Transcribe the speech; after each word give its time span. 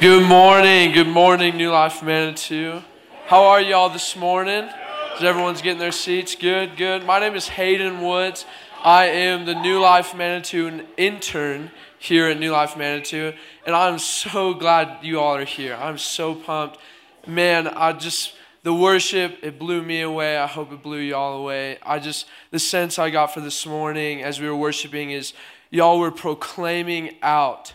Good 0.00 0.26
morning. 0.26 0.92
Good 0.92 1.08
morning, 1.08 1.58
New 1.58 1.70
Life 1.70 2.02
Manitou. 2.02 2.80
How 3.26 3.42
are 3.42 3.60
y'all 3.60 3.90
this 3.90 4.16
morning? 4.16 4.66
Is 5.14 5.22
everyone's 5.22 5.60
getting 5.60 5.78
their 5.78 5.92
seats? 5.92 6.34
Good, 6.34 6.78
good. 6.78 7.04
My 7.04 7.20
name 7.20 7.34
is 7.34 7.48
Hayden 7.48 8.00
Woods. 8.00 8.46
I 8.82 9.08
am 9.08 9.44
the 9.44 9.54
New 9.54 9.78
Life 9.78 10.14
Manitou 10.14 10.86
intern 10.96 11.70
here 11.98 12.28
at 12.28 12.40
New 12.40 12.50
Life 12.50 12.78
Manitou, 12.78 13.34
and 13.66 13.76
I'm 13.76 13.98
so 13.98 14.54
glad 14.54 15.04
you 15.04 15.20
all 15.20 15.36
are 15.36 15.44
here. 15.44 15.74
I'm 15.74 15.98
so 15.98 16.34
pumped. 16.34 16.78
Man, 17.26 17.68
I 17.68 17.92
just 17.92 18.32
the 18.62 18.72
worship 18.72 19.36
it 19.42 19.58
blew 19.58 19.80
me 19.80 20.02
away 20.02 20.36
i 20.36 20.46
hope 20.46 20.70
it 20.70 20.82
blew 20.82 20.98
y'all 20.98 21.38
away 21.38 21.78
i 21.82 21.98
just 21.98 22.26
the 22.50 22.58
sense 22.58 22.98
i 22.98 23.08
got 23.08 23.32
for 23.32 23.40
this 23.40 23.64
morning 23.64 24.22
as 24.22 24.38
we 24.38 24.46
were 24.46 24.54
worshiping 24.54 25.12
is 25.12 25.32
y'all 25.70 25.98
were 25.98 26.10
proclaiming 26.10 27.16
out 27.22 27.72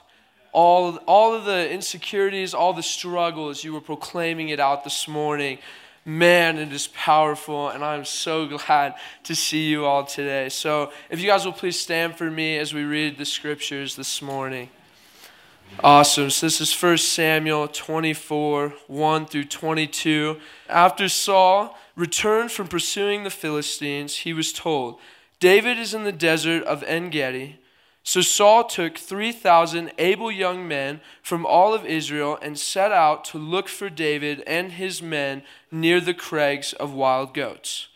all, 0.56 0.96
all 1.06 1.34
of 1.34 1.44
the 1.44 1.70
insecurities 1.70 2.54
all 2.54 2.72
the 2.72 2.82
struggles 2.82 3.64
you 3.64 3.74
were 3.74 3.82
proclaiming 3.82 4.48
it 4.48 4.60
out 4.60 4.86
this 4.86 5.06
morning 5.06 5.58
man 6.06 6.58
it 6.58 6.72
is 6.72 6.88
powerful 6.88 7.68
and 7.70 7.84
i'm 7.84 8.06
so 8.06 8.48
glad 8.48 8.96
to 9.24 9.36
see 9.36 9.68
you 9.68 9.86
all 9.86 10.06
today 10.06 10.48
so 10.48 10.94
if 11.10 11.20
you 11.20 11.28
guys 11.28 11.44
will 11.44 11.52
please 11.52 11.78
stand 11.78 12.16
for 12.16 12.32
me 12.32 12.58
as 12.58 12.74
we 12.74 12.84
read 12.84 13.18
the 13.18 13.26
scriptures 13.26 13.98
this 13.98 14.22
morning 14.22 14.70
Awesome. 15.84 16.30
So 16.30 16.46
this 16.46 16.62
is 16.62 16.80
1 16.80 17.00
Samuel 17.00 17.68
24, 17.68 18.74
1 18.88 19.26
through 19.26 19.46
22. 19.46 20.40
After 20.70 21.10
Saul 21.10 21.76
returned 21.96 22.52
from 22.52 22.68
pursuing 22.68 23.24
the 23.24 23.32
Philistines, 23.32 24.18
he 24.18 24.32
was 24.32 24.54
told, 24.54 25.00
David 25.40 25.80
is 25.80 25.94
in 25.94 26.04
the 26.04 26.12
desert 26.12 26.64
of 26.64 26.84
En 26.84 27.10
Gedi. 27.10 27.58
So 28.08 28.22
Saul 28.22 28.66
took 28.66 29.00
3,000 29.00 29.92
able 29.98 30.32
young 30.32 30.68
men 30.68 31.02
from 31.24 31.44
all 31.44 31.74
of 31.74 31.86
Israel 31.86 32.38
and 32.40 32.58
set 32.58 32.92
out 32.92 33.26
to 33.26 33.40
look 33.40 33.68
for 33.68 33.90
David 33.90 34.44
and 34.46 34.74
his 34.74 35.02
men 35.02 35.42
near 35.72 36.00
the 36.00 36.14
crags 36.14 36.72
of 36.74 36.94
wild 36.94 37.34
goats. 37.34 37.88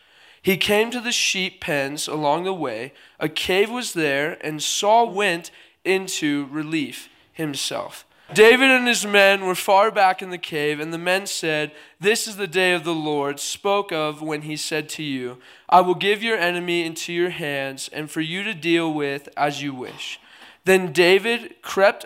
He 0.42 0.58
came 0.58 0.90
to 0.90 1.00
the 1.00 1.12
sheep 1.12 1.62
pens 1.62 2.08
along 2.08 2.44
the 2.44 2.54
way. 2.54 2.94
A 3.20 3.30
cave 3.30 3.70
was 3.70 3.94
there, 3.94 4.40
and 4.42 4.64
Saul 4.64 5.12
went 5.12 5.52
into 5.86 6.48
relief 6.50 7.08
himself. 7.32 8.04
David 8.34 8.70
and 8.70 8.88
his 8.88 9.08
men 9.08 9.46
were 9.46 9.56
far 9.56 9.90
back 9.90 10.22
in 10.22 10.30
the 10.30 10.38
cave, 10.38 10.80
and 10.80 10.94
the 10.94 11.00
men 11.00 11.26
said, 11.26 11.72
This 12.00 12.28
is 12.28 12.38
the 12.38 12.48
day 12.48 12.74
of 12.74 12.84
the 12.84 12.94
Lord, 12.94 13.40
spoke 13.40 13.92
of 13.92 14.22
when 14.22 14.44
he 14.44 14.56
said 14.56 14.88
to 14.90 15.04
you, 15.04 15.38
I 15.68 15.82
will 15.82 15.96
give 15.96 16.22
your 16.22 16.38
enemy 16.38 16.86
into 16.86 17.12
your 17.12 17.32
hands, 17.32 17.90
and 17.92 18.10
for 18.10 18.22
you 18.22 18.44
to 18.44 18.54
deal 18.54 18.94
with 18.94 19.30
as 19.36 19.64
you 19.64 19.74
wish. 19.74 20.20
Then 20.66 20.94
David 20.94 21.56
crept, 21.64 22.06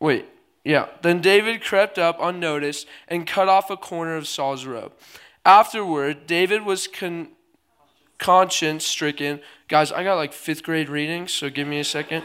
wait, 0.00 0.24
yeah, 0.64 0.86
then 1.02 1.20
David 1.20 1.62
crept 1.62 1.98
up 1.98 2.16
unnoticed 2.18 2.86
and 3.06 3.26
cut 3.26 3.48
off 3.48 3.68
a 3.68 3.76
corner 3.76 4.16
of 4.16 4.26
Saul's 4.26 4.64
robe. 4.64 4.92
Afterward, 5.44 6.26
David 6.26 6.64
was 6.64 6.88
con- 6.88 7.28
conscience 8.18 8.86
stricken. 8.86 9.40
Guys, 9.68 9.92
I 9.92 10.02
got 10.02 10.16
like 10.16 10.32
fifth 10.32 10.62
grade 10.62 10.88
reading, 10.88 11.28
so 11.28 11.50
give 11.50 11.68
me 11.68 11.78
a 11.78 11.84
second 11.84 12.24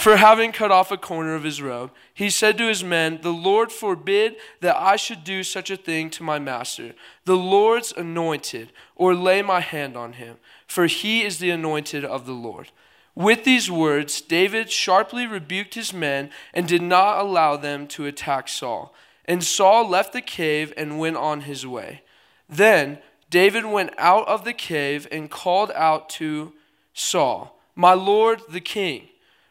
for 0.00 0.16
having 0.16 0.50
cut 0.50 0.70
off 0.70 0.90
a 0.90 0.96
corner 0.96 1.34
of 1.34 1.44
his 1.44 1.60
robe. 1.60 1.90
He 2.14 2.30
said 2.30 2.56
to 2.56 2.68
his 2.68 2.82
men, 2.82 3.20
The 3.20 3.34
Lord 3.34 3.70
forbid 3.70 4.36
that 4.60 4.76
I 4.76 4.96
should 4.96 5.24
do 5.24 5.42
such 5.42 5.70
a 5.70 5.76
thing 5.76 6.08
to 6.10 6.22
my 6.22 6.38
master, 6.38 6.94
the 7.26 7.36
Lord's 7.36 7.92
anointed, 7.92 8.72
or 8.96 9.14
lay 9.14 9.42
my 9.42 9.60
hand 9.60 9.98
on 9.98 10.14
him, 10.14 10.38
for 10.66 10.86
he 10.86 11.22
is 11.22 11.38
the 11.38 11.50
anointed 11.50 12.02
of 12.02 12.24
the 12.24 12.32
Lord. 12.32 12.70
With 13.14 13.44
these 13.44 13.70
words, 13.70 14.22
David 14.22 14.70
sharply 14.70 15.26
rebuked 15.26 15.74
his 15.74 15.92
men 15.92 16.30
and 16.54 16.66
did 16.66 16.80
not 16.80 17.18
allow 17.18 17.56
them 17.56 17.86
to 17.88 18.06
attack 18.06 18.48
Saul. 18.48 18.94
And 19.26 19.44
Saul 19.44 19.86
left 19.86 20.14
the 20.14 20.22
cave 20.22 20.72
and 20.78 20.98
went 20.98 21.16
on 21.16 21.42
his 21.42 21.66
way. 21.66 22.02
Then 22.48 23.00
David 23.28 23.66
went 23.66 23.90
out 23.98 24.26
of 24.28 24.44
the 24.44 24.54
cave 24.54 25.06
and 25.12 25.30
called 25.30 25.70
out 25.74 26.08
to 26.10 26.54
Saul, 26.94 27.60
My 27.76 27.92
Lord 27.92 28.40
the 28.48 28.60
king. 28.60 29.08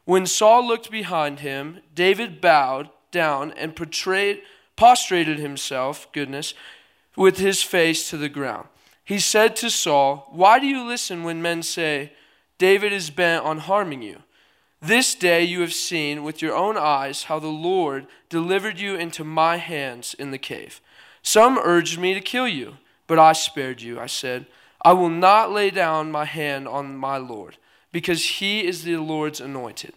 When 0.10 0.26
Saul 0.26 0.66
looked 0.66 0.90
behind 0.90 1.42
him, 1.42 1.82
David 1.94 2.42
bowed 2.42 2.90
down 3.12 3.52
and 3.52 3.76
portrayed, 3.76 4.42
prostrated 4.76 5.38
himself, 5.38 6.12
goodness, 6.14 6.56
with 7.16 7.38
his 7.38 7.62
face 7.62 8.10
to 8.10 8.18
the 8.18 8.28
ground. 8.28 8.70
He 9.06 9.20
said 9.20 9.56
to 9.58 9.70
Saul, 9.70 10.28
Why 10.32 10.58
do 10.58 10.66
you 10.66 10.84
listen 10.84 11.24
when 11.24 11.44
men 11.44 11.62
say, 11.62 12.14
David 12.58 12.92
is 12.92 13.12
bent 13.12 13.46
on 13.46 13.60
harming 13.60 14.02
you? 14.02 14.24
This 14.82 15.14
day 15.14 15.44
you 15.44 15.62
have 15.62 15.74
seen 15.74 16.24
with 16.24 16.42
your 16.42 16.56
own 16.56 16.76
eyes 16.76 17.26
how 17.26 17.38
the 17.38 17.46
Lord 17.46 18.08
delivered 18.30 18.80
you 18.80 18.96
into 18.96 19.24
my 19.24 19.58
hands 19.58 20.16
in 20.16 20.32
the 20.32 20.40
cave. 20.40 20.82
Some 21.22 21.60
urged 21.60 22.00
me 22.00 22.16
to 22.16 22.20
kill 22.20 22.48
you, 22.48 22.78
but 23.06 23.20
I 23.20 23.34
spared 23.34 23.84
you. 23.84 24.00
I 24.00 24.08
said, 24.08 24.48
I 24.82 24.94
will 24.94 25.10
not 25.10 25.52
lay 25.52 25.70
down 25.70 26.12
my 26.12 26.26
hand 26.26 26.68
on 26.68 26.98
my 26.98 27.18
Lord, 27.18 27.58
because 27.92 28.26
he 28.26 28.66
is 28.66 28.84
the 28.84 28.98
Lord's 28.98 29.40
anointed. 29.40 29.94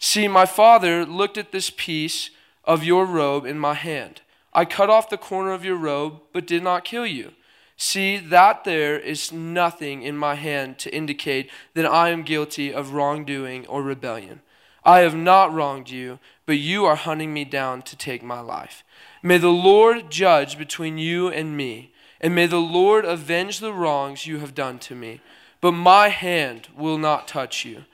See, 0.00 0.28
my 0.28 0.46
father 0.46 1.04
looked 1.04 1.38
at 1.38 1.52
this 1.52 1.70
piece 1.70 2.30
of 2.64 2.84
your 2.84 3.04
robe 3.04 3.46
in 3.46 3.58
my 3.58 3.74
hand. 3.74 4.20
I 4.52 4.64
cut 4.64 4.90
off 4.90 5.10
the 5.10 5.18
corner 5.18 5.52
of 5.52 5.64
your 5.64 5.76
robe, 5.76 6.20
but 6.32 6.46
did 6.46 6.62
not 6.62 6.84
kill 6.84 7.06
you. 7.06 7.32
See, 7.76 8.16
that 8.16 8.64
there 8.64 8.98
is 8.98 9.32
nothing 9.32 10.02
in 10.02 10.16
my 10.16 10.34
hand 10.34 10.78
to 10.80 10.94
indicate 10.94 11.48
that 11.74 11.86
I 11.86 12.10
am 12.10 12.22
guilty 12.22 12.74
of 12.74 12.92
wrongdoing 12.92 13.66
or 13.66 13.82
rebellion. 13.82 14.40
I 14.84 15.00
have 15.00 15.14
not 15.14 15.52
wronged 15.52 15.90
you, 15.90 16.18
but 16.44 16.58
you 16.58 16.84
are 16.86 16.96
hunting 16.96 17.32
me 17.32 17.44
down 17.44 17.82
to 17.82 17.96
take 17.96 18.22
my 18.22 18.40
life. 18.40 18.82
May 19.22 19.38
the 19.38 19.50
Lord 19.50 20.10
judge 20.10 20.58
between 20.58 20.98
you 20.98 21.28
and 21.28 21.56
me, 21.56 21.92
and 22.20 22.34
may 22.34 22.46
the 22.46 22.60
Lord 22.60 23.04
avenge 23.04 23.60
the 23.60 23.72
wrongs 23.72 24.26
you 24.26 24.38
have 24.38 24.54
done 24.54 24.78
to 24.80 24.94
me. 24.94 25.20
But 25.60 25.72
my 25.72 26.08
hand 26.08 26.68
will 26.76 26.98
not 26.98 27.28
touch 27.28 27.64
you. 27.64 27.84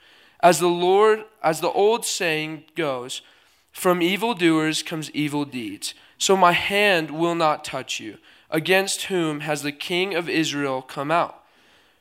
As 0.41 0.59
the 0.59 0.67
Lord, 0.67 1.25
as 1.41 1.61
the 1.61 1.71
old 1.71 2.05
saying 2.05 2.65
goes, 2.75 3.21
from 3.71 4.01
evildoers 4.01 4.83
comes 4.83 5.11
evil 5.11 5.45
deeds. 5.45 5.93
So 6.17 6.37
my 6.37 6.53
hand 6.53 7.11
will 7.11 7.35
not 7.35 7.63
touch 7.63 7.99
you. 7.99 8.17
Against 8.49 9.03
whom 9.03 9.41
has 9.41 9.63
the 9.63 9.71
king 9.71 10.13
of 10.13 10.29
Israel 10.29 10.81
come 10.81 11.11
out? 11.11 11.43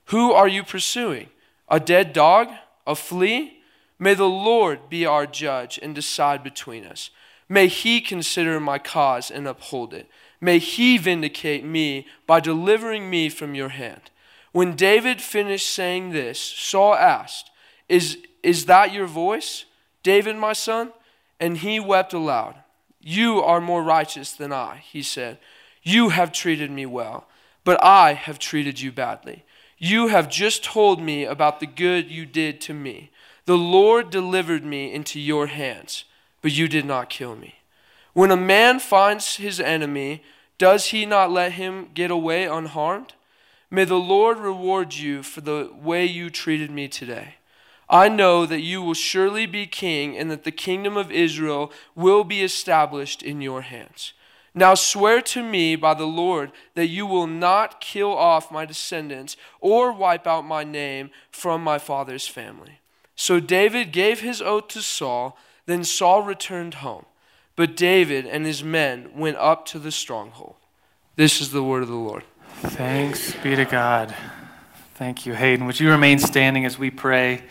Who 0.06 0.32
are 0.32 0.46
you 0.46 0.62
pursuing? 0.62 1.30
A 1.68 1.80
dead 1.80 2.12
dog? 2.12 2.48
A 2.86 2.94
flea? 2.94 3.58
May 3.98 4.14
the 4.14 4.28
Lord 4.28 4.90
be 4.90 5.06
our 5.06 5.26
judge 5.26 5.78
and 5.82 5.94
decide 5.94 6.44
between 6.44 6.84
us. 6.84 7.10
May 7.48 7.68
he 7.68 8.00
consider 8.00 8.60
my 8.60 8.78
cause 8.78 9.30
and 9.30 9.48
uphold 9.48 9.94
it. 9.94 10.08
May 10.40 10.58
he 10.58 10.98
vindicate 10.98 11.64
me 11.64 12.06
by 12.26 12.40
delivering 12.40 13.08
me 13.08 13.28
from 13.28 13.54
your 13.54 13.70
hand. 13.70 14.10
When 14.54 14.76
David 14.76 15.20
finished 15.20 15.68
saying 15.68 16.10
this, 16.12 16.38
Saul 16.38 16.94
asked, 16.94 17.50
Is 17.88 18.18
is 18.44 18.66
that 18.66 18.92
your 18.92 19.06
voice, 19.06 19.64
David, 20.04 20.36
my 20.36 20.52
son? 20.52 20.92
And 21.40 21.58
he 21.58 21.80
wept 21.80 22.12
aloud. 22.12 22.54
You 23.00 23.42
are 23.42 23.60
more 23.60 23.82
righteous 23.82 24.30
than 24.30 24.52
I, 24.52 24.76
he 24.76 25.02
said. 25.02 25.38
You 25.82 26.10
have 26.10 26.30
treated 26.30 26.70
me 26.70 26.86
well, 26.86 27.26
but 27.64 27.82
I 27.82 28.12
have 28.12 28.38
treated 28.38 28.80
you 28.80 28.92
badly. 28.92 29.44
You 29.76 30.06
have 30.06 30.30
just 30.30 30.62
told 30.62 31.02
me 31.02 31.24
about 31.24 31.58
the 31.58 31.66
good 31.66 32.08
you 32.08 32.24
did 32.24 32.60
to 32.60 32.74
me. 32.74 33.10
The 33.46 33.58
Lord 33.58 34.08
delivered 34.08 34.64
me 34.64 34.94
into 34.94 35.18
your 35.18 35.48
hands, 35.48 36.04
but 36.42 36.52
you 36.52 36.68
did 36.68 36.84
not 36.84 37.10
kill 37.10 37.34
me. 37.34 37.56
When 38.12 38.30
a 38.30 38.36
man 38.36 38.78
finds 38.78 39.34
his 39.34 39.58
enemy, 39.58 40.22
does 40.58 40.86
he 40.86 41.06
not 41.06 41.32
let 41.32 41.52
him 41.54 41.88
get 41.92 42.12
away 42.12 42.44
unharmed? 42.44 43.14
May 43.74 43.84
the 43.84 43.96
Lord 43.96 44.38
reward 44.38 44.94
you 44.94 45.24
for 45.24 45.40
the 45.40 45.68
way 45.74 46.06
you 46.06 46.30
treated 46.30 46.70
me 46.70 46.86
today. 46.86 47.34
I 47.90 48.08
know 48.08 48.46
that 48.46 48.60
you 48.60 48.80
will 48.80 48.94
surely 48.94 49.46
be 49.46 49.66
king, 49.66 50.16
and 50.16 50.30
that 50.30 50.44
the 50.44 50.52
kingdom 50.52 50.96
of 50.96 51.10
Israel 51.10 51.72
will 51.96 52.22
be 52.22 52.44
established 52.44 53.20
in 53.20 53.40
your 53.40 53.62
hands. 53.62 54.12
Now 54.54 54.74
swear 54.74 55.20
to 55.22 55.42
me 55.42 55.74
by 55.74 55.94
the 55.94 56.06
Lord 56.06 56.52
that 56.76 56.86
you 56.86 57.04
will 57.04 57.26
not 57.26 57.80
kill 57.80 58.12
off 58.16 58.52
my 58.52 58.64
descendants 58.64 59.36
or 59.58 59.90
wipe 59.90 60.24
out 60.24 60.44
my 60.44 60.62
name 60.62 61.10
from 61.32 61.60
my 61.64 61.78
father's 61.78 62.28
family. 62.28 62.78
So 63.16 63.40
David 63.40 63.90
gave 63.90 64.20
his 64.20 64.40
oath 64.40 64.68
to 64.68 64.82
Saul. 64.82 65.36
Then 65.66 65.82
Saul 65.82 66.22
returned 66.22 66.74
home. 66.74 67.06
But 67.56 67.74
David 67.74 68.24
and 68.24 68.46
his 68.46 68.62
men 68.62 69.10
went 69.16 69.36
up 69.38 69.66
to 69.66 69.80
the 69.80 69.90
stronghold. 69.90 70.54
This 71.16 71.40
is 71.40 71.50
the 71.50 71.64
word 71.64 71.82
of 71.82 71.88
the 71.88 71.96
Lord. 71.96 72.22
Thanks 72.60 73.34
be 73.42 73.56
to 73.56 73.64
God. 73.64 74.14
Thank 74.94 75.26
you, 75.26 75.34
Hayden. 75.34 75.66
Would 75.66 75.80
you 75.80 75.90
remain 75.90 76.18
standing 76.18 76.64
as 76.64 76.78
we 76.78 76.90
pray? 76.90 77.42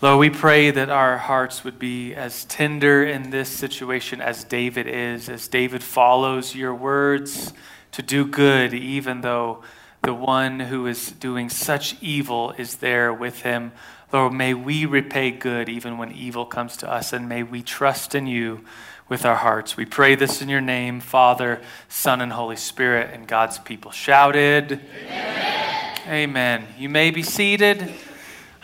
Lord, 0.00 0.18
we 0.18 0.30
pray 0.30 0.70
that 0.70 0.88
our 0.88 1.18
hearts 1.18 1.62
would 1.64 1.78
be 1.78 2.14
as 2.14 2.44
tender 2.46 3.04
in 3.04 3.30
this 3.30 3.48
situation 3.48 4.20
as 4.20 4.44
David 4.44 4.86
is, 4.86 5.28
as 5.28 5.46
David 5.48 5.82
follows 5.82 6.54
your 6.54 6.74
words 6.74 7.52
to 7.92 8.02
do 8.02 8.24
good, 8.24 8.72
even 8.72 9.20
though 9.20 9.62
the 10.02 10.14
one 10.14 10.60
who 10.60 10.86
is 10.86 11.10
doing 11.10 11.50
such 11.50 12.00
evil 12.00 12.52
is 12.56 12.76
there 12.76 13.12
with 13.12 13.42
him. 13.42 13.72
Lord, 14.12 14.32
may 14.32 14.54
we 14.54 14.86
repay 14.86 15.32
good 15.32 15.68
even 15.68 15.98
when 15.98 16.12
evil 16.12 16.46
comes 16.46 16.76
to 16.78 16.90
us, 16.90 17.12
and 17.12 17.28
may 17.28 17.42
we 17.42 17.62
trust 17.62 18.14
in 18.14 18.26
you 18.26 18.64
with 19.10 19.26
our 19.26 19.34
hearts. 19.34 19.76
We 19.76 19.84
pray 19.84 20.14
this 20.14 20.40
in 20.40 20.48
your 20.48 20.60
name, 20.60 21.00
Father, 21.00 21.60
Son, 21.88 22.20
and 22.20 22.32
Holy 22.32 22.54
Spirit, 22.54 23.10
and 23.12 23.26
God's 23.26 23.58
people 23.58 23.90
shouted. 23.90 24.80
Amen. 25.04 25.98
Amen. 26.06 26.66
You 26.78 26.88
may 26.88 27.10
be 27.10 27.24
seated. 27.24 27.92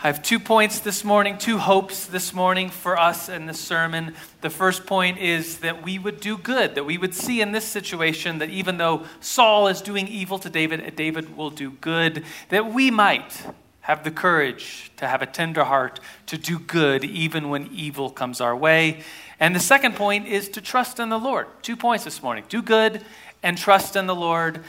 I 0.01 0.07
have 0.07 0.23
two 0.23 0.39
points 0.39 0.79
this 0.79 1.03
morning, 1.03 1.37
two 1.37 1.57
hopes 1.57 2.05
this 2.05 2.33
morning 2.33 2.69
for 2.69 2.97
us 2.97 3.27
in 3.27 3.45
this 3.45 3.59
sermon. 3.59 4.15
The 4.39 4.49
first 4.49 4.85
point 4.85 5.17
is 5.17 5.57
that 5.57 5.83
we 5.83 5.99
would 5.99 6.21
do 6.21 6.37
good, 6.37 6.75
that 6.75 6.85
we 6.85 6.97
would 6.97 7.13
see 7.13 7.41
in 7.41 7.51
this 7.51 7.65
situation 7.65 8.37
that 8.37 8.49
even 8.49 8.77
though 8.77 9.03
Saul 9.19 9.67
is 9.67 9.81
doing 9.81 10.07
evil 10.07 10.39
to 10.39 10.49
David, 10.49 10.95
David 10.95 11.35
will 11.35 11.49
do 11.49 11.71
good, 11.71 12.23
that 12.49 12.71
we 12.71 12.89
might 12.89 13.43
have 13.81 14.03
the 14.03 14.11
courage 14.11 14.91
to 14.97 15.07
have 15.07 15.21
a 15.21 15.25
tender 15.25 15.63
heart 15.63 15.99
to 16.27 16.37
do 16.37 16.59
good 16.59 17.03
even 17.03 17.49
when 17.49 17.67
evil 17.73 18.09
comes 18.09 18.39
our 18.39 18.55
way. 18.55 19.01
And 19.39 19.55
the 19.55 19.59
second 19.59 19.95
point 19.95 20.27
is 20.27 20.49
to 20.49 20.61
trust 20.61 20.99
in 20.99 21.09
the 21.09 21.19
Lord. 21.19 21.47
Two 21.61 21.75
points 21.75 22.03
this 22.03 22.23
morning 22.23 22.43
do 22.49 22.61
good 22.61 23.03
and 23.43 23.57
trust 23.57 23.95
in 23.95 24.07
the 24.07 24.15
Lord. 24.15 24.63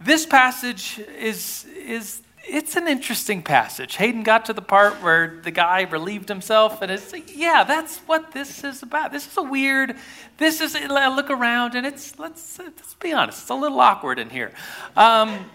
This 0.00 0.26
passage 0.26 1.00
is, 1.18 1.66
is 1.76 2.22
it's 2.46 2.76
an 2.76 2.88
interesting 2.88 3.42
passage. 3.42 3.96
Hayden 3.96 4.22
got 4.22 4.44
to 4.46 4.52
the 4.52 4.62
part 4.62 5.02
where 5.02 5.40
the 5.42 5.50
guy 5.50 5.82
relieved 5.82 6.28
himself, 6.28 6.82
and 6.82 6.90
it's 6.90 7.12
like, 7.12 7.36
yeah, 7.36 7.64
that's 7.64 7.98
what 8.00 8.32
this 8.32 8.64
is 8.64 8.82
about. 8.82 9.12
This 9.12 9.26
is 9.26 9.36
a 9.36 9.42
weird. 9.42 9.96
This 10.36 10.60
is. 10.60 10.76
I 10.76 11.08
look 11.08 11.30
around, 11.30 11.74
and 11.74 11.86
it's 11.86 12.18
let's 12.18 12.58
let's 12.58 12.94
be 12.94 13.12
honest. 13.12 13.42
It's 13.42 13.50
a 13.50 13.54
little 13.54 13.80
awkward 13.80 14.18
in 14.18 14.30
here. 14.30 14.52
Um, 14.96 15.46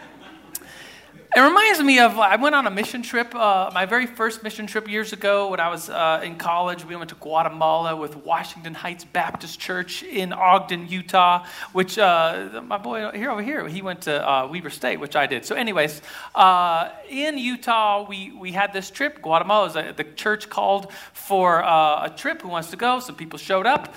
it 1.35 1.41
reminds 1.41 1.79
me 1.83 1.99
of 1.99 2.17
I 2.17 2.37
went 2.37 2.55
on 2.55 2.65
a 2.65 2.71
mission 2.71 3.03
trip, 3.03 3.35
uh, 3.35 3.69
my 3.71 3.85
very 3.85 4.07
first 4.07 4.41
mission 4.41 4.65
trip 4.65 4.89
years 4.89 5.13
ago 5.13 5.51
when 5.51 5.59
I 5.59 5.69
was 5.69 5.87
uh, 5.87 6.21
in 6.23 6.37
college. 6.37 6.83
We 6.83 6.95
went 6.95 7.09
to 7.11 7.15
Guatemala 7.15 7.95
with 7.95 8.15
Washington 8.15 8.73
Heights 8.73 9.05
Baptist 9.05 9.59
Church 9.59 10.01
in 10.01 10.33
Ogden, 10.33 10.87
Utah, 10.87 11.45
which 11.71 11.99
uh, 11.99 12.63
my 12.65 12.79
boy 12.79 13.11
here 13.11 13.29
over 13.29 13.43
here, 13.43 13.67
he 13.67 13.83
went 13.83 14.01
to 14.01 14.27
uh, 14.27 14.47
Weber 14.47 14.71
State, 14.71 14.99
which 14.99 15.15
I 15.15 15.27
did. 15.27 15.45
So, 15.45 15.53
anyways, 15.53 16.01
uh, 16.33 16.89
in 17.07 17.37
Utah, 17.37 18.07
we, 18.09 18.31
we 18.31 18.51
had 18.51 18.73
this 18.73 18.89
trip. 18.89 19.21
Guatemala, 19.21 19.65
was 19.65 19.75
a, 19.75 19.93
the 19.95 20.05
church 20.05 20.49
called 20.49 20.91
for 21.13 21.63
uh, 21.63 22.07
a 22.07 22.09
trip. 22.09 22.41
Who 22.41 22.47
wants 22.47 22.71
to 22.71 22.75
go? 22.75 22.99
Some 22.99 23.15
people 23.15 23.37
showed 23.37 23.67
up, 23.67 23.93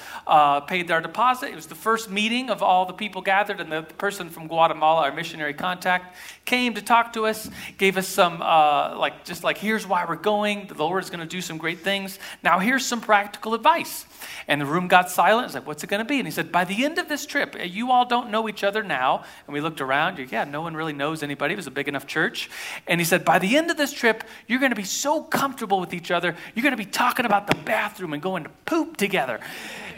paid 0.69 0.87
their 0.87 1.00
deposit. 1.00 1.49
It 1.49 1.56
was 1.56 1.67
the 1.67 1.75
first 1.75 2.11
meeting 2.11 2.50
of 2.50 2.62
all 2.62 2.85
the 2.85 2.93
people 2.93 3.23
gathered, 3.23 3.58
and 3.58 3.73
the 3.73 3.82
person 3.82 4.28
from 4.28 4.49
Guatemala, 4.49 5.05
our 5.05 5.12
missionary 5.12 5.55
contact, 5.55 6.14
came 6.44 6.75
to 6.75 6.82
talk 6.82 7.14
to 7.14 7.22
us, 7.27 7.51
gave 7.79 7.97
us 7.97 8.09
some, 8.09 8.43
uh, 8.43 8.97
like, 8.97 9.25
just 9.25 9.45
like, 9.45 9.59
here's 9.59 9.87
why 9.87 10.05
we're 10.07 10.17
going. 10.17 10.67
The 10.67 10.75
Lord 10.75 11.03
is 11.03 11.11
going 11.11 11.21
to 11.21 11.27
do 11.27 11.41
some 11.41 11.59
great 11.59 11.81
things. 11.81 12.19
Now, 12.43 12.59
here's 12.59 12.85
some 12.85 13.01
practical 13.01 13.55
advice. 13.55 14.07
And 14.49 14.61
the 14.61 14.67
room 14.67 14.89
got 14.89 15.11
silent. 15.11 15.47
It's 15.47 15.55
like, 15.55 15.67
what's 15.67 15.85
it 15.85 15.89
going 15.89 16.01
to 16.01 16.05
be? 16.05 16.19
And 16.19 16.27
he 16.27 16.33
said, 16.33 16.53
by 16.53 16.65
the 16.65 16.85
end 16.85 16.99
of 16.99 17.09
this 17.09 17.27
trip, 17.27 17.57
uh, 17.59 17.63
you 17.65 17.91
all 17.91 18.05
don't 18.05 18.31
know 18.31 18.49
each 18.49 18.65
other 18.65 18.83
now. 18.83 19.25
And 19.47 19.55
we 19.55 19.61
looked 19.61 19.81
around. 19.81 20.19
Yeah, 20.31 20.45
no 20.45 20.63
one 20.63 20.75
really 20.75 20.93
knows 20.93 21.23
anybody. 21.23 21.55
It 21.55 21.57
was 21.57 21.67
a 21.67 21.73
big 21.73 21.89
enough 21.89 22.07
church. 22.07 22.51
And 22.87 23.01
he 23.01 23.05
said, 23.05 23.25
by 23.25 23.39
the 23.39 23.57
end 23.57 23.71
of 23.71 23.77
this 23.77 23.93
trip, 23.93 24.25
you're 24.47 24.61
going 24.61 24.71
to 24.71 24.77
be 24.77 24.85
so 24.85 25.23
comfortable 25.23 25.81
with 25.81 25.95
each 25.95 26.11
other. 26.11 26.37
You're 26.55 26.63
going 26.63 26.77
to 26.77 26.77
be 26.77 26.91
talking 26.91 27.27
about 27.27 27.47
the 27.47 27.57
bathroom 27.57 28.13
and 28.13 28.23
going 28.23 28.45
to 28.45 28.51
poop 28.67 28.97
together. 28.97 29.41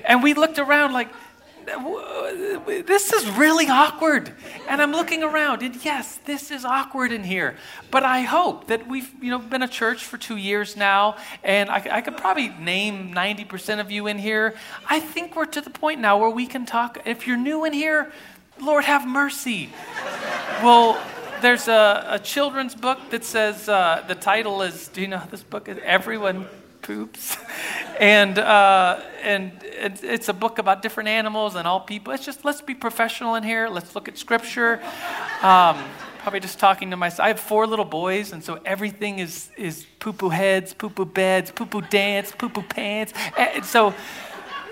And 0.04 0.22
we 0.22 0.34
looked 0.34 0.58
around 0.58 0.92
like, 0.92 1.08
this 2.86 3.12
is 3.12 3.28
really 3.30 3.68
awkward. 3.68 4.32
And 4.68 4.80
I'm 4.80 4.92
looking 4.92 5.22
around, 5.22 5.62
and 5.62 5.82
yes, 5.84 6.18
this 6.24 6.50
is 6.50 6.64
awkward 6.64 7.12
in 7.12 7.24
here. 7.24 7.56
But 7.90 8.02
I 8.02 8.22
hope 8.22 8.68
that 8.68 8.86
we've 8.86 9.10
you 9.22 9.30
know, 9.30 9.38
been 9.38 9.62
a 9.62 9.68
church 9.68 10.04
for 10.04 10.18
two 10.18 10.36
years 10.36 10.76
now, 10.76 11.16
and 11.42 11.70
I, 11.70 11.86
I 11.90 12.00
could 12.00 12.16
probably 12.16 12.48
name 12.48 13.12
90% 13.14 13.80
of 13.80 13.90
you 13.90 14.06
in 14.06 14.18
here. 14.18 14.54
I 14.88 15.00
think 15.00 15.36
we're 15.36 15.46
to 15.46 15.60
the 15.60 15.70
point 15.70 16.00
now 16.00 16.18
where 16.18 16.30
we 16.30 16.46
can 16.46 16.66
talk. 16.66 16.98
If 17.04 17.26
you're 17.26 17.36
new 17.36 17.64
in 17.64 17.72
here, 17.72 18.12
Lord 18.60 18.84
have 18.84 19.06
mercy. 19.06 19.70
well, 20.62 21.00
there's 21.40 21.68
a, 21.68 22.06
a, 22.08 22.18
children's 22.18 22.74
book 22.74 22.98
that 23.10 23.24
says 23.24 23.68
uh, 23.68 24.02
the 24.06 24.14
title 24.14 24.62
is, 24.62 24.88
do 24.88 25.00
you 25.00 25.08
know 25.08 25.22
this 25.30 25.42
book 25.42 25.68
is 25.68 25.78
Everyone 25.82 26.46
Poops? 26.84 27.36
and, 28.00 28.38
uh, 28.38 29.00
and 29.22 29.50
it's 29.62 30.28
a 30.28 30.32
book 30.32 30.58
about 30.58 30.82
different 30.82 31.08
animals 31.08 31.56
and 31.56 31.66
all 31.66 31.80
people. 31.80 32.12
It's 32.12 32.24
just, 32.24 32.44
let's 32.44 32.60
be 32.60 32.74
professional 32.74 33.34
in 33.34 33.42
here. 33.42 33.68
Let's 33.68 33.94
look 33.94 34.06
at 34.06 34.16
scripture. 34.16 34.80
Um, 35.42 35.82
probably 36.20 36.40
just 36.40 36.58
talking 36.58 36.90
to 36.90 36.96
myself. 36.96 37.20
I 37.24 37.28
have 37.28 37.40
four 37.40 37.66
little 37.66 37.84
boys, 37.84 38.32
and 38.32 38.44
so 38.44 38.60
everything 38.64 39.18
is, 39.18 39.50
is 39.56 39.86
poo 39.98 40.12
poo 40.12 40.28
heads, 40.28 40.72
poo 40.72 40.90
poo 40.90 41.04
beds, 41.04 41.50
poo 41.50 41.66
poo 41.66 41.80
dance, 41.80 42.32
poo 42.32 42.48
poo 42.48 42.62
pants. 42.62 43.12
And 43.36 43.64
so 43.64 43.90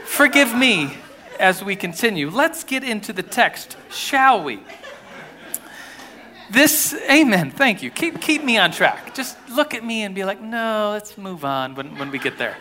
forgive 0.04 0.54
me 0.54 0.94
as 1.40 1.64
we 1.64 1.76
continue. 1.76 2.30
Let's 2.30 2.62
get 2.62 2.84
into 2.84 3.12
the 3.12 3.22
text, 3.22 3.76
shall 3.90 4.44
we? 4.44 4.60
This, 6.52 6.94
amen, 7.10 7.50
thank 7.50 7.82
you. 7.82 7.90
Keep, 7.90 8.20
keep 8.20 8.44
me 8.44 8.58
on 8.58 8.72
track. 8.72 9.14
Just 9.14 9.38
look 9.48 9.72
at 9.72 9.82
me 9.82 10.02
and 10.02 10.14
be 10.14 10.22
like, 10.22 10.42
no, 10.42 10.90
let's 10.92 11.16
move 11.16 11.46
on 11.46 11.74
when, 11.74 11.96
when 11.96 12.10
we 12.10 12.18
get 12.18 12.36
there. 12.36 12.58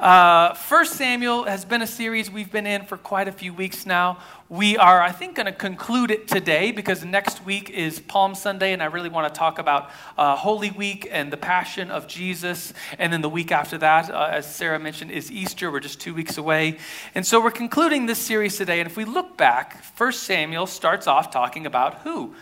Uh, 0.00 0.54
First 0.54 0.94
Samuel 0.94 1.44
has 1.44 1.62
been 1.62 1.82
a 1.82 1.86
series 1.86 2.30
we've 2.30 2.50
been 2.50 2.66
in 2.66 2.86
for 2.86 2.96
quite 2.96 3.28
a 3.28 3.32
few 3.32 3.52
weeks 3.52 3.84
now. 3.84 4.18
We 4.48 4.78
are, 4.78 4.98
I 5.02 5.12
think, 5.12 5.36
going 5.36 5.44
to 5.44 5.52
conclude 5.52 6.10
it 6.10 6.26
today 6.26 6.72
because 6.72 7.04
next 7.04 7.44
week 7.44 7.68
is 7.68 8.00
Palm 8.00 8.34
Sunday, 8.34 8.72
and 8.72 8.82
I 8.82 8.86
really 8.86 9.10
want 9.10 9.32
to 9.32 9.38
talk 9.38 9.58
about 9.58 9.90
uh, 10.16 10.36
Holy 10.36 10.70
Week 10.70 11.06
and 11.10 11.30
the 11.30 11.36
Passion 11.36 11.90
of 11.90 12.06
Jesus. 12.06 12.72
And 12.98 13.12
then 13.12 13.20
the 13.20 13.28
week 13.28 13.52
after 13.52 13.76
that, 13.76 14.08
uh, 14.08 14.30
as 14.32 14.52
Sarah 14.52 14.78
mentioned, 14.78 15.10
is 15.10 15.30
Easter. 15.30 15.70
We're 15.70 15.80
just 15.80 16.00
two 16.00 16.14
weeks 16.14 16.38
away. 16.38 16.78
And 17.14 17.26
so 17.26 17.42
we're 17.44 17.50
concluding 17.50 18.06
this 18.06 18.18
series 18.18 18.56
today. 18.56 18.80
And 18.80 18.90
if 18.90 18.96
we 18.96 19.04
look 19.04 19.36
back, 19.36 19.84
First 19.84 20.22
Samuel 20.22 20.66
starts 20.66 21.06
off 21.06 21.30
talking 21.30 21.66
about 21.66 21.98
who? 21.98 22.34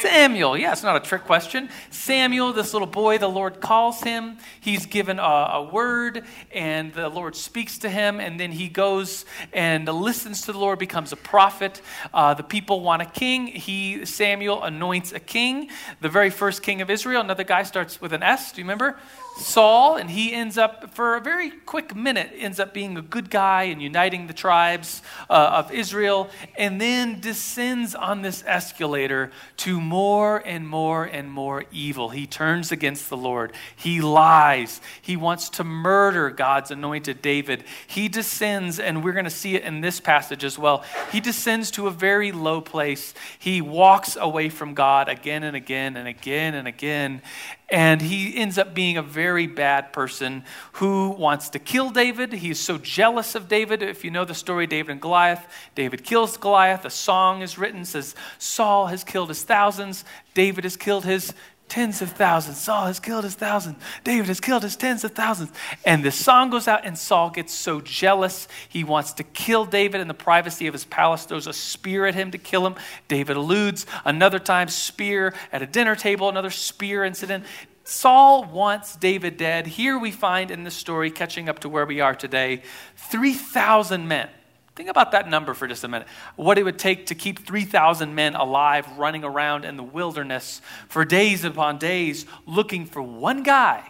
Samuel. 0.00 0.56
Yeah, 0.56 0.72
it's 0.72 0.82
not 0.82 0.96
a 0.96 1.00
trick 1.00 1.24
question. 1.24 1.68
Samuel, 1.90 2.52
this 2.52 2.72
little 2.72 2.88
boy, 2.88 3.18
the 3.18 3.28
Lord 3.28 3.60
calls 3.60 4.02
him. 4.02 4.38
He's 4.60 4.86
given 4.86 5.18
a, 5.18 5.22
a, 5.22 5.62
word, 5.62 6.24
and 6.52 6.92
the 6.92 7.08
Lord 7.08 7.36
speaks 7.36 7.78
to 7.78 7.88
him, 7.88 8.20
and 8.20 8.38
then 8.38 8.52
he 8.52 8.68
goes 8.68 9.24
and 9.52 9.86
listens 9.86 10.42
to 10.42 10.52
the 10.52 10.58
Lord, 10.58 10.78
becomes 10.78 11.12
a 11.12 11.16
prophet. 11.16 11.80
Uh, 12.12 12.34
the 12.34 12.42
people 12.42 12.80
want 12.80 13.02
a 13.02 13.06
king. 13.06 13.46
He, 13.46 14.04
Samuel, 14.04 14.62
anoints 14.62 15.12
a 15.12 15.20
king, 15.20 15.70
the 16.00 16.08
very 16.08 16.30
first 16.30 16.62
king 16.62 16.80
of 16.80 16.90
Israel. 16.90 17.20
Another 17.20 17.44
guy 17.44 17.62
starts 17.62 18.00
with 18.00 18.12
an 18.12 18.22
S. 18.22 18.52
Do 18.52 18.60
you 18.60 18.64
remember? 18.64 18.96
Saul, 19.36 19.96
and 19.96 20.08
he 20.10 20.32
ends 20.32 20.56
up, 20.56 20.94
for 20.94 21.16
a 21.16 21.20
very 21.20 21.50
quick 21.50 21.94
minute, 21.94 22.30
ends 22.36 22.60
up 22.60 22.72
being 22.72 22.96
a 22.96 23.02
good 23.02 23.30
guy 23.30 23.64
and 23.64 23.82
uniting 23.82 24.28
the 24.28 24.32
tribes 24.32 25.02
uh, 25.28 25.32
of 25.32 25.72
Israel, 25.72 26.28
and 26.56 26.80
then 26.80 27.18
descends 27.18 27.96
on 27.96 28.22
this 28.22 28.44
escalator 28.46 29.32
to 29.58 29.80
more 29.84 30.38
and 30.38 30.68
more 30.68 31.04
and 31.04 31.30
more 31.30 31.64
evil. 31.70 32.08
He 32.08 32.26
turns 32.26 32.72
against 32.72 33.08
the 33.08 33.16
Lord. 33.16 33.52
He 33.76 34.00
lies. 34.00 34.80
He 35.00 35.16
wants 35.16 35.48
to 35.50 35.64
murder 35.64 36.30
God's 36.30 36.70
anointed 36.70 37.22
David. 37.22 37.64
He 37.86 38.08
descends, 38.08 38.80
and 38.80 39.04
we're 39.04 39.12
going 39.12 39.24
to 39.24 39.30
see 39.30 39.54
it 39.54 39.62
in 39.64 39.80
this 39.80 40.00
passage 40.00 40.44
as 40.44 40.58
well. 40.58 40.84
He 41.12 41.20
descends 41.20 41.70
to 41.72 41.86
a 41.86 41.90
very 41.90 42.32
low 42.32 42.60
place. 42.60 43.14
He 43.38 43.60
walks 43.60 44.16
away 44.16 44.48
from 44.48 44.74
God 44.74 45.08
again 45.08 45.42
and 45.42 45.56
again 45.56 45.96
and 45.96 46.08
again 46.08 46.54
and 46.54 46.66
again. 46.66 47.22
And 47.70 48.02
he 48.02 48.36
ends 48.36 48.58
up 48.58 48.74
being 48.74 48.98
a 48.98 49.02
very 49.02 49.46
bad 49.46 49.92
person 49.92 50.44
who 50.74 51.10
wants 51.10 51.48
to 51.50 51.58
kill 51.58 51.90
David. 51.90 52.32
He 52.32 52.50
is 52.50 52.60
so 52.60 52.76
jealous 52.76 53.34
of 53.34 53.48
David. 53.48 53.82
If 53.82 54.04
you 54.04 54.10
know 54.10 54.26
the 54.26 54.34
story, 54.34 54.66
David 54.66 54.92
and 54.92 55.00
Goliath, 55.00 55.46
David 55.74 56.04
kills 56.04 56.36
Goliath. 56.36 56.84
A 56.84 56.90
song 56.90 57.40
is 57.40 57.56
written, 57.56 57.84
says, 57.86 58.14
Saul 58.38 58.88
has 58.88 59.02
killed 59.02 59.30
his 59.30 59.42
thousands, 59.64 60.04
David 60.34 60.64
has 60.64 60.76
killed 60.76 61.06
his 61.06 61.32
tens 61.68 62.02
of 62.02 62.10
thousands. 62.10 62.60
Saul 62.60 62.84
has 62.84 63.00
killed 63.00 63.24
his 63.24 63.34
thousands. 63.34 63.82
David 64.04 64.26
has 64.26 64.38
killed 64.38 64.62
his 64.62 64.76
tens 64.76 65.04
of 65.04 65.12
thousands. 65.12 65.52
And 65.86 66.04
the 66.04 66.10
song 66.10 66.50
goes 66.50 66.68
out, 66.68 66.84
and 66.84 66.98
Saul 66.98 67.30
gets 67.30 67.54
so 67.54 67.80
jealous. 67.80 68.46
He 68.68 68.84
wants 68.84 69.14
to 69.14 69.22
kill 69.22 69.64
David 69.64 70.02
in 70.02 70.08
the 70.08 70.12
privacy 70.12 70.66
of 70.66 70.74
his 70.74 70.84
palace, 70.84 71.24
throws 71.24 71.46
a 71.46 71.54
spear 71.54 72.04
at 72.04 72.14
him 72.14 72.30
to 72.32 72.38
kill 72.38 72.66
him. 72.66 72.74
David 73.08 73.38
eludes. 73.38 73.86
Another 74.04 74.38
time, 74.38 74.68
spear 74.68 75.32
at 75.50 75.62
a 75.62 75.66
dinner 75.66 75.96
table, 75.96 76.28
another 76.28 76.50
spear 76.50 77.02
incident. 77.02 77.44
Saul 77.84 78.44
wants 78.44 78.96
David 78.96 79.38
dead. 79.38 79.66
Here 79.66 79.98
we 79.98 80.10
find 80.10 80.50
in 80.50 80.64
this 80.64 80.74
story, 80.74 81.10
catching 81.10 81.48
up 81.48 81.60
to 81.60 81.70
where 81.70 81.86
we 81.86 82.00
are 82.00 82.14
today, 82.14 82.62
3,000 82.96 84.06
men 84.06 84.28
Think 84.74 84.88
about 84.88 85.12
that 85.12 85.28
number 85.28 85.54
for 85.54 85.68
just 85.68 85.84
a 85.84 85.88
minute. 85.88 86.08
What 86.34 86.58
it 86.58 86.64
would 86.64 86.78
take 86.78 87.06
to 87.06 87.14
keep 87.14 87.46
3,000 87.46 88.14
men 88.14 88.34
alive 88.34 88.86
running 88.98 89.22
around 89.22 89.64
in 89.64 89.76
the 89.76 89.84
wilderness 89.84 90.60
for 90.88 91.04
days 91.04 91.44
upon 91.44 91.78
days 91.78 92.26
looking 92.44 92.84
for 92.84 93.00
one 93.00 93.44
guy, 93.44 93.88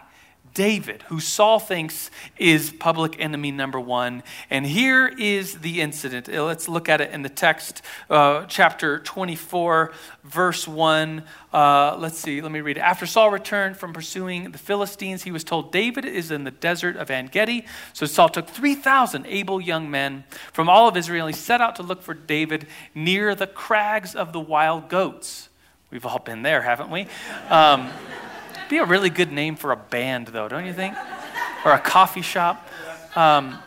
David, 0.55 1.03
who 1.03 1.19
Saul 1.19 1.59
thinks 1.59 2.09
is 2.37 2.71
public 2.71 3.19
enemy 3.19 3.51
number 3.51 3.79
one. 3.79 4.23
And 4.49 4.65
here 4.65 5.05
is 5.07 5.59
the 5.59 5.81
incident. 5.81 6.29
Uh, 6.29 6.45
let's 6.45 6.69
look 6.69 6.87
at 6.87 7.01
it 7.01 7.11
in 7.11 7.21
the 7.23 7.29
text, 7.29 7.81
uh, 8.09 8.45
chapter 8.45 8.99
24, 8.99 9.91
verse 10.23 10.65
1. 10.65 11.23
Uh, 11.53 11.97
let's 11.99 12.17
see, 12.17 12.41
let 12.41 12.53
me 12.53 12.61
read 12.61 12.77
it. 12.77 12.79
After 12.79 13.05
Saul 13.05 13.31
returned 13.31 13.75
from 13.75 13.91
pursuing 13.91 14.51
the 14.51 14.57
Philistines, 14.57 15.23
he 15.23 15.31
was 15.31 15.43
told 15.43 15.73
David 15.73 16.05
is 16.05 16.31
in 16.31 16.45
the 16.45 16.51
desert 16.51 16.95
of 16.95 17.11
En 17.11 17.27
Gedi. 17.27 17.65
So 17.91 18.05
Saul 18.05 18.29
took 18.29 18.47
3,000 18.47 19.25
able 19.27 19.59
young 19.59 19.91
men 19.91 20.23
from 20.53 20.69
all 20.69 20.87
of 20.87 20.95
Israel. 20.95 21.27
And 21.27 21.35
he 21.35 21.39
set 21.39 21.59
out 21.59 21.75
to 21.75 21.83
look 21.83 22.01
for 22.01 22.13
David 22.13 22.65
near 22.95 23.35
the 23.35 23.47
crags 23.47 24.15
of 24.15 24.31
the 24.31 24.39
wild 24.39 24.87
goats. 24.87 25.49
We've 25.91 26.05
all 26.05 26.19
been 26.19 26.43
there, 26.43 26.61
haven't 26.61 26.89
we? 26.89 27.07
Um, 27.49 27.91
be 28.69 28.77
a 28.77 28.85
really 28.85 29.09
good 29.09 29.31
name 29.31 29.55
for 29.55 29.71
a 29.71 29.77
band, 29.77 30.27
though, 30.27 30.47
don't 30.47 30.65
you 30.65 30.73
think? 30.73 30.95
Or 31.63 31.71
a 31.71 31.79
coffee 31.79 32.21
shop. 32.21 32.67
Um, 33.15 33.57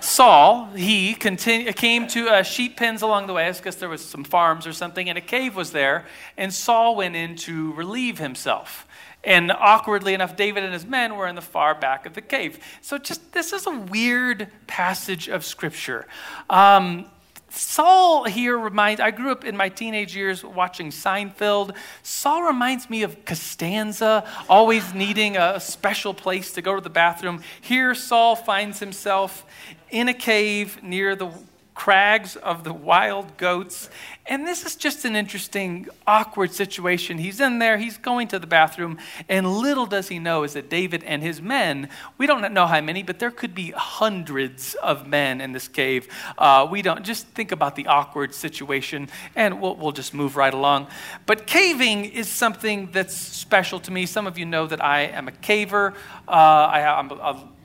Saul, 0.00 0.66
he 0.74 1.14
came 1.14 2.06
to 2.08 2.28
uh, 2.28 2.42
sheep 2.42 2.76
pens 2.76 3.02
along 3.02 3.26
the 3.26 3.34
way. 3.34 3.46
I 3.46 3.52
guess 3.52 3.76
there 3.76 3.88
was 3.88 4.04
some 4.04 4.24
farms 4.24 4.66
or 4.66 4.72
something, 4.72 5.08
and 5.08 5.18
a 5.18 5.20
cave 5.20 5.54
was 5.54 5.72
there. 5.72 6.06
And 6.36 6.52
Saul 6.52 6.96
went 6.96 7.16
in 7.16 7.36
to 7.36 7.72
relieve 7.74 8.18
himself. 8.18 8.86
And 9.22 9.52
awkwardly 9.52 10.14
enough, 10.14 10.36
David 10.36 10.64
and 10.64 10.72
his 10.72 10.86
men 10.86 11.16
were 11.16 11.28
in 11.28 11.34
the 11.34 11.42
far 11.42 11.74
back 11.74 12.06
of 12.06 12.14
the 12.14 12.22
cave. 12.22 12.58
So, 12.80 12.96
just 12.96 13.32
this 13.32 13.52
is 13.52 13.66
a 13.66 13.70
weird 13.70 14.48
passage 14.66 15.28
of 15.28 15.44
scripture. 15.44 16.06
Um, 16.48 17.04
Saul 17.50 18.24
here 18.24 18.56
reminds, 18.58 19.00
I 19.00 19.10
grew 19.10 19.32
up 19.32 19.44
in 19.44 19.56
my 19.56 19.68
teenage 19.68 20.14
years 20.14 20.44
watching 20.44 20.90
Seinfeld. 20.90 21.76
Saul 22.02 22.42
reminds 22.42 22.88
me 22.88 23.02
of 23.02 23.24
Costanza, 23.24 24.24
always 24.48 24.94
needing 24.94 25.36
a 25.36 25.60
special 25.60 26.14
place 26.14 26.52
to 26.52 26.62
go 26.62 26.74
to 26.74 26.80
the 26.80 26.90
bathroom. 26.90 27.42
Here, 27.60 27.94
Saul 27.94 28.36
finds 28.36 28.78
himself 28.78 29.44
in 29.90 30.08
a 30.08 30.14
cave 30.14 30.82
near 30.82 31.16
the 31.16 31.32
crags 31.80 32.36
of 32.36 32.62
the 32.62 32.74
wild 32.74 33.38
goats. 33.38 33.88
And 34.26 34.46
this 34.46 34.66
is 34.66 34.76
just 34.76 35.06
an 35.06 35.16
interesting, 35.16 35.88
awkward 36.06 36.52
situation. 36.52 37.16
He's 37.16 37.40
in 37.40 37.58
there, 37.58 37.78
he's 37.78 37.96
going 37.96 38.28
to 38.28 38.38
the 38.38 38.46
bathroom, 38.46 38.98
and 39.30 39.50
little 39.50 39.86
does 39.86 40.08
he 40.08 40.18
know 40.18 40.42
is 40.42 40.52
that 40.52 40.68
David 40.68 41.02
and 41.04 41.22
his 41.22 41.40
men, 41.40 41.88
we 42.18 42.26
don't 42.26 42.52
know 42.52 42.66
how 42.66 42.82
many, 42.82 43.02
but 43.02 43.18
there 43.18 43.30
could 43.30 43.54
be 43.54 43.70
hundreds 43.70 44.74
of 44.74 45.06
men 45.06 45.40
in 45.40 45.52
this 45.52 45.68
cave. 45.68 46.06
Uh, 46.36 46.68
we 46.70 46.82
don't, 46.82 47.02
just 47.02 47.26
think 47.28 47.50
about 47.50 47.76
the 47.76 47.86
awkward 47.86 48.34
situation, 48.34 49.08
and 49.34 49.58
we'll, 49.58 49.74
we'll 49.76 49.92
just 49.92 50.12
move 50.12 50.36
right 50.36 50.52
along. 50.52 50.86
But 51.24 51.46
caving 51.46 52.04
is 52.04 52.28
something 52.28 52.90
that's 52.92 53.16
special 53.16 53.80
to 53.80 53.90
me. 53.90 54.04
Some 54.04 54.26
of 54.26 54.36
you 54.36 54.44
know 54.44 54.66
that 54.66 54.84
I 54.84 55.04
am 55.04 55.28
a 55.28 55.32
caver. 55.32 55.94
Uh, 56.28 56.30
I, 56.30 57.00
am 57.00 57.10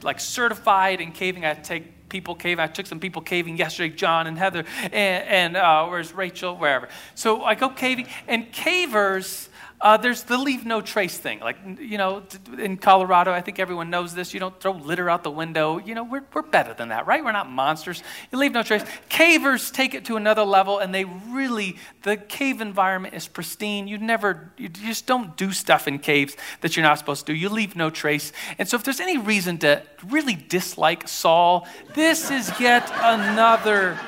like 0.04 0.22
certified 0.22 1.02
in 1.02 1.12
caving. 1.12 1.44
I 1.44 1.54
take 1.56 1.95
people 2.10 2.36
caving. 2.36 2.64
I 2.64 2.68
took 2.68 2.86
some 2.86 3.00
people 3.00 3.22
caving 3.22 3.58
yesterday, 3.58 3.96
John 3.96 4.28
and 4.28 4.38
Heather, 4.38 4.66
and, 4.84 4.94
and 4.94 5.58
uh, 5.58 5.86
where's 5.88 6.14
Rachel, 6.14 6.56
wherever. 6.56 6.88
So 7.16 7.44
I 7.44 7.56
go 7.56 7.70
caving, 7.70 8.08
and 8.28 8.52
cavers 8.52 9.50
uh, 9.86 9.98
there's 9.98 10.24
the 10.24 10.36
leave 10.36 10.66
no 10.66 10.82
trace 10.82 11.16
thing. 11.16 11.40
Like, 11.42 11.58
you 11.80 12.00
know, 12.00 12.24
in 12.58 12.76
Colorado, 12.76 13.32
I 13.32 13.42
think 13.42 13.60
everyone 13.60 13.92
knows 13.92 14.16
this. 14.16 14.34
You 14.34 14.40
don't 14.40 14.60
throw 14.60 14.72
litter 14.72 15.12
out 15.12 15.22
the 15.22 15.30
window. 15.30 15.78
You 15.78 15.94
know, 15.94 16.04
we're, 16.04 16.24
we're 16.34 16.42
better 16.42 16.74
than 16.74 16.90
that, 16.90 17.06
right? 17.06 17.24
We're 17.24 17.32
not 17.32 17.52
monsters. 17.52 18.02
You 18.32 18.40
leave 18.40 18.52
no 18.52 18.64
trace. 18.64 18.84
Cavers 19.10 19.70
take 19.70 19.94
it 19.94 20.06
to 20.06 20.16
another 20.16 20.42
level, 20.42 20.80
and 20.80 20.92
they 20.92 21.06
really, 21.06 21.78
the 22.02 22.18
cave 22.18 22.62
environment 22.62 23.14
is 23.14 23.28
pristine. 23.28 23.88
You 23.88 24.00
never, 24.00 24.52
you 24.58 24.70
just 24.70 25.06
don't 25.06 25.38
do 25.38 25.52
stuff 25.52 25.88
in 25.88 26.00
caves 26.00 26.36
that 26.62 26.76
you're 26.76 26.84
not 26.84 26.98
supposed 26.98 27.28
to 27.28 27.34
do. 27.34 27.38
You 27.38 27.50
leave 27.50 27.76
no 27.76 27.92
trace. 27.92 28.32
And 28.58 28.68
so, 28.68 28.78
if 28.78 28.84
there's 28.84 29.00
any 29.00 29.20
reason 29.20 29.60
to 29.60 29.84
really 30.08 30.34
dislike 30.34 31.08
Saul, 31.08 31.68
this 31.94 32.32
is 32.32 32.52
yet 32.60 32.92
another 33.04 34.00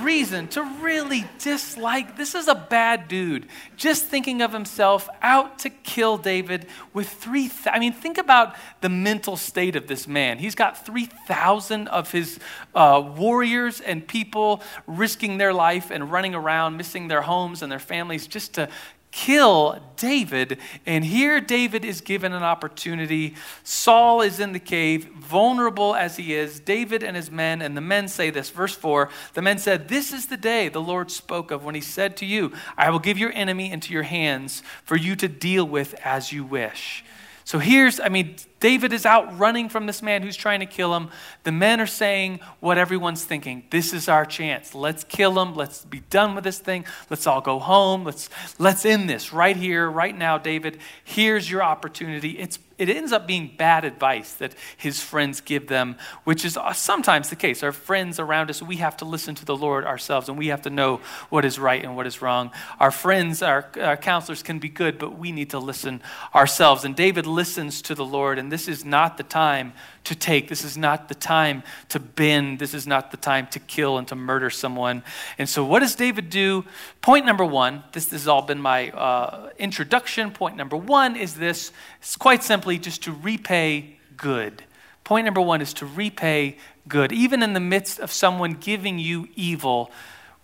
reason 0.00 0.48
to 0.48 0.62
really 0.80 1.24
dislike 1.38 2.16
this 2.16 2.34
is 2.34 2.48
a 2.48 2.54
bad 2.54 3.08
dude 3.08 3.46
just 3.76 4.06
thinking 4.06 4.40
of 4.40 4.52
himself 4.52 5.08
out 5.20 5.58
to 5.58 5.68
kill 5.70 6.16
david 6.16 6.66
with 6.92 7.08
three 7.08 7.48
th- 7.48 7.68
i 7.72 7.78
mean 7.78 7.92
think 7.92 8.18
about 8.18 8.56
the 8.80 8.88
mental 8.88 9.36
state 9.36 9.76
of 9.76 9.86
this 9.86 10.06
man. 10.06 10.38
He's 10.38 10.54
got 10.54 10.84
3000 10.84 11.88
of 11.88 12.10
his 12.12 12.38
uh, 12.74 13.02
warriors 13.16 13.80
and 13.80 14.06
people 14.06 14.62
risking 14.86 15.38
their 15.38 15.52
life 15.52 15.90
and 15.90 16.10
running 16.10 16.34
around 16.34 16.76
missing 16.76 17.08
their 17.08 17.22
homes 17.22 17.62
and 17.62 17.70
their 17.70 17.78
families 17.78 18.26
just 18.26 18.54
to 18.54 18.68
kill 19.12 19.78
David. 19.96 20.58
And 20.84 21.04
here 21.04 21.40
David 21.40 21.84
is 21.84 22.00
given 22.00 22.32
an 22.32 22.42
opportunity. 22.42 23.36
Saul 23.62 24.22
is 24.22 24.40
in 24.40 24.52
the 24.52 24.58
cave, 24.58 25.04
vulnerable 25.14 25.94
as 25.94 26.16
he 26.16 26.34
is. 26.34 26.58
David 26.58 27.04
and 27.04 27.14
his 27.14 27.30
men, 27.30 27.62
and 27.62 27.76
the 27.76 27.82
men 27.82 28.08
say 28.08 28.30
this, 28.30 28.50
verse 28.50 28.74
4 28.74 29.10
the 29.34 29.42
men 29.42 29.58
said, 29.58 29.88
This 29.88 30.12
is 30.12 30.26
the 30.26 30.36
day 30.36 30.68
the 30.68 30.80
Lord 30.80 31.10
spoke 31.10 31.50
of 31.50 31.62
when 31.62 31.74
he 31.74 31.80
said 31.80 32.16
to 32.16 32.26
you, 32.26 32.52
I 32.76 32.90
will 32.90 32.98
give 32.98 33.18
your 33.18 33.32
enemy 33.32 33.70
into 33.70 33.92
your 33.92 34.02
hands 34.02 34.62
for 34.82 34.96
you 34.96 35.14
to 35.16 35.28
deal 35.28 35.64
with 35.64 35.94
as 36.04 36.32
you 36.32 36.44
wish. 36.44 37.04
So 37.44 37.58
here's, 37.58 38.00
I 38.00 38.08
mean, 38.08 38.36
David 38.62 38.92
is 38.92 39.04
out 39.04 39.40
running 39.40 39.68
from 39.68 39.86
this 39.86 40.02
man 40.02 40.22
who's 40.22 40.36
trying 40.36 40.60
to 40.60 40.66
kill 40.66 40.94
him. 40.94 41.10
The 41.42 41.50
men 41.50 41.80
are 41.80 41.86
saying 41.86 42.38
what 42.60 42.78
everyone's 42.78 43.24
thinking. 43.24 43.64
This 43.70 43.92
is 43.92 44.08
our 44.08 44.24
chance. 44.24 44.72
Let's 44.72 45.02
kill 45.02 45.36
him. 45.42 45.56
Let's 45.56 45.84
be 45.84 45.98
done 46.10 46.36
with 46.36 46.44
this 46.44 46.60
thing. 46.60 46.84
Let's 47.10 47.26
all 47.26 47.40
go 47.40 47.58
home. 47.58 48.04
Let's 48.04 48.30
let's 48.60 48.86
end 48.86 49.10
this 49.10 49.32
right 49.32 49.56
here, 49.56 49.90
right 49.90 50.16
now, 50.16 50.38
David. 50.38 50.78
Here's 51.02 51.50
your 51.50 51.64
opportunity. 51.64 52.38
It's 52.38 52.60
it 52.78 52.88
ends 52.88 53.12
up 53.12 53.26
being 53.26 53.52
bad 53.56 53.84
advice 53.84 54.34
that 54.34 54.54
his 54.76 55.00
friends 55.00 55.40
give 55.40 55.68
them, 55.68 55.96
which 56.24 56.44
is 56.44 56.56
uh, 56.56 56.72
sometimes 56.72 57.30
the 57.30 57.36
case. 57.36 57.62
Our 57.62 57.70
friends 57.70 58.18
around 58.18 58.50
us, 58.50 58.60
we 58.60 58.76
have 58.76 58.96
to 58.98 59.04
listen 59.04 59.34
to 59.36 59.44
the 59.44 59.56
Lord 59.56 59.84
ourselves 59.84 60.28
and 60.28 60.36
we 60.36 60.48
have 60.48 60.62
to 60.62 60.70
know 60.70 61.00
what 61.30 61.44
is 61.44 61.58
right 61.58 61.82
and 61.84 61.94
what 61.94 62.06
is 62.06 62.20
wrong. 62.22 62.50
Our 62.80 62.90
friends, 62.90 63.42
our, 63.42 63.70
our 63.80 63.96
counselors 63.96 64.42
can 64.42 64.58
be 64.58 64.68
good, 64.68 64.98
but 64.98 65.16
we 65.16 65.30
need 65.30 65.50
to 65.50 65.60
listen 65.60 66.02
ourselves. 66.34 66.84
And 66.84 66.96
David 66.96 67.26
listens 67.26 67.82
to 67.82 67.94
the 67.94 68.04
Lord, 68.04 68.38
and 68.38 68.51
this 68.52 68.68
is 68.68 68.84
not 68.84 69.16
the 69.16 69.22
time 69.22 69.72
to 70.04 70.14
take. 70.14 70.48
This 70.48 70.62
is 70.62 70.76
not 70.76 71.08
the 71.08 71.14
time 71.14 71.62
to 71.88 71.98
bend. 71.98 72.58
This 72.58 72.74
is 72.74 72.86
not 72.86 73.10
the 73.10 73.16
time 73.16 73.46
to 73.48 73.58
kill 73.58 73.96
and 73.96 74.06
to 74.08 74.14
murder 74.14 74.50
someone. 74.50 75.02
And 75.38 75.48
so, 75.48 75.64
what 75.64 75.80
does 75.80 75.94
David 75.94 76.28
do? 76.28 76.66
Point 77.00 77.24
number 77.24 77.46
one 77.46 77.82
this, 77.92 78.04
this 78.04 78.22
has 78.22 78.28
all 78.28 78.42
been 78.42 78.60
my 78.60 78.90
uh, 78.90 79.50
introduction. 79.58 80.30
Point 80.30 80.56
number 80.56 80.76
one 80.76 81.16
is 81.16 81.34
this 81.34 81.72
it's 81.98 82.16
quite 82.16 82.44
simply 82.44 82.78
just 82.78 83.02
to 83.04 83.12
repay 83.12 83.96
good. 84.18 84.62
Point 85.02 85.24
number 85.24 85.40
one 85.40 85.62
is 85.62 85.72
to 85.74 85.86
repay 85.86 86.58
good. 86.86 87.10
Even 87.10 87.42
in 87.42 87.54
the 87.54 87.60
midst 87.60 87.98
of 87.98 88.12
someone 88.12 88.52
giving 88.52 88.98
you 88.98 89.28
evil, 89.34 89.90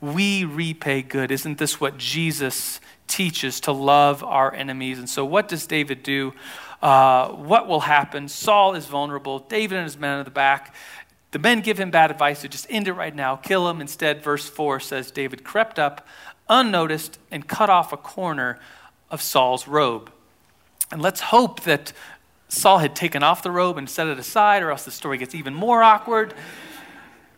we 0.00 0.44
repay 0.44 1.02
good. 1.02 1.30
Isn't 1.30 1.58
this 1.58 1.80
what 1.80 1.98
Jesus 1.98 2.80
teaches 3.06 3.60
to 3.60 3.72
love 3.72 4.22
our 4.22 4.54
enemies? 4.54 4.98
And 4.98 5.08
so, 5.08 5.24
what 5.24 5.48
does 5.48 5.66
David 5.66 6.02
do? 6.02 6.32
uh, 6.82 7.28
what 7.28 7.66
will 7.66 7.80
happen. 7.80 8.28
Saul 8.28 8.74
is 8.74 8.86
vulnerable. 8.86 9.40
David 9.40 9.78
and 9.78 9.84
his 9.84 9.98
men 9.98 10.18
in 10.18 10.24
the 10.24 10.30
back. 10.30 10.74
The 11.30 11.38
men 11.38 11.60
give 11.60 11.78
him 11.78 11.90
bad 11.90 12.10
advice 12.10 12.40
to 12.42 12.48
just 12.48 12.66
end 12.70 12.88
it 12.88 12.92
right 12.92 13.14
now, 13.14 13.36
kill 13.36 13.68
him. 13.68 13.80
Instead, 13.80 14.22
verse 14.22 14.48
4 14.48 14.80
says 14.80 15.10
David 15.10 15.44
crept 15.44 15.78
up 15.78 16.06
unnoticed 16.48 17.18
and 17.30 17.46
cut 17.46 17.68
off 17.68 17.92
a 17.92 17.96
corner 17.96 18.58
of 19.10 19.20
Saul's 19.20 19.68
robe. 19.68 20.10
And 20.90 21.02
let's 21.02 21.20
hope 21.20 21.60
that 21.64 21.92
Saul 22.48 22.78
had 22.78 22.96
taken 22.96 23.22
off 23.22 23.42
the 23.42 23.50
robe 23.50 23.76
and 23.76 23.90
set 23.90 24.06
it 24.06 24.18
aside, 24.18 24.62
or 24.62 24.70
else 24.70 24.86
the 24.86 24.90
story 24.90 25.18
gets 25.18 25.34
even 25.34 25.52
more 25.52 25.82
awkward. 25.82 26.32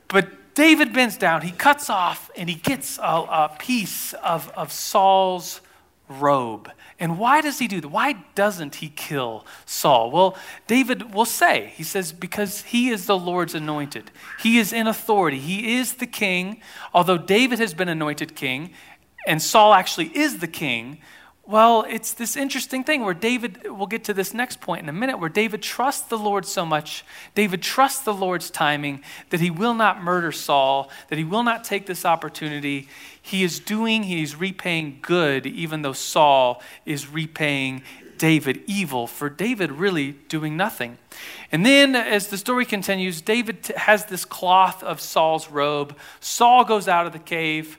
But 0.06 0.28
David 0.60 0.92
bends 0.92 1.16
down, 1.16 1.40
he 1.40 1.52
cuts 1.52 1.88
off, 1.88 2.30
and 2.36 2.46
he 2.46 2.54
gets 2.54 2.98
a, 2.98 3.02
a 3.02 3.56
piece 3.58 4.12
of, 4.12 4.50
of 4.50 4.70
Saul's 4.70 5.62
robe. 6.06 6.70
And 6.98 7.18
why 7.18 7.40
does 7.40 7.58
he 7.58 7.66
do 7.66 7.80
that? 7.80 7.88
Why 7.88 8.22
doesn't 8.34 8.74
he 8.74 8.90
kill 8.90 9.46
Saul? 9.64 10.10
Well, 10.10 10.36
David 10.66 11.14
will 11.14 11.24
say, 11.24 11.72
he 11.76 11.82
says, 11.82 12.12
because 12.12 12.60
he 12.60 12.90
is 12.90 13.06
the 13.06 13.16
Lord's 13.16 13.54
anointed. 13.54 14.10
He 14.38 14.58
is 14.58 14.70
in 14.70 14.86
authority. 14.86 15.38
He 15.38 15.78
is 15.78 15.94
the 15.94 16.06
king. 16.06 16.60
Although 16.92 17.16
David 17.16 17.58
has 17.58 17.72
been 17.72 17.88
anointed 17.88 18.36
king, 18.36 18.74
and 19.26 19.40
Saul 19.40 19.72
actually 19.72 20.08
is 20.08 20.40
the 20.40 20.46
king, 20.46 20.98
well, 21.50 21.84
it's 21.88 22.12
this 22.12 22.36
interesting 22.36 22.84
thing 22.84 23.04
where 23.04 23.14
David, 23.14 23.62
we'll 23.64 23.88
get 23.88 24.04
to 24.04 24.14
this 24.14 24.32
next 24.32 24.60
point 24.60 24.82
in 24.82 24.88
a 24.88 24.92
minute, 24.92 25.18
where 25.18 25.28
David 25.28 25.62
trusts 25.62 26.06
the 26.06 26.16
Lord 26.16 26.46
so 26.46 26.64
much, 26.64 27.04
David 27.34 27.60
trusts 27.60 28.02
the 28.02 28.14
Lord's 28.14 28.50
timing, 28.50 29.02
that 29.30 29.40
he 29.40 29.50
will 29.50 29.74
not 29.74 30.00
murder 30.00 30.30
Saul, 30.30 30.90
that 31.08 31.18
he 31.18 31.24
will 31.24 31.42
not 31.42 31.64
take 31.64 31.86
this 31.86 32.04
opportunity. 32.04 32.88
He 33.20 33.42
is 33.42 33.58
doing, 33.58 34.04
he's 34.04 34.36
repaying 34.36 35.00
good, 35.02 35.44
even 35.44 35.82
though 35.82 35.92
Saul 35.92 36.62
is 36.86 37.10
repaying 37.10 37.82
David 38.16 38.62
evil 38.66 39.08
for 39.08 39.28
David 39.28 39.72
really 39.72 40.12
doing 40.28 40.56
nothing. 40.56 40.98
And 41.50 41.66
then, 41.66 41.96
as 41.96 42.28
the 42.28 42.38
story 42.38 42.64
continues, 42.64 43.20
David 43.22 43.66
has 43.76 44.04
this 44.04 44.24
cloth 44.24 44.84
of 44.84 45.00
Saul's 45.00 45.50
robe. 45.50 45.96
Saul 46.20 46.64
goes 46.64 46.86
out 46.86 47.06
of 47.06 47.12
the 47.12 47.18
cave. 47.18 47.78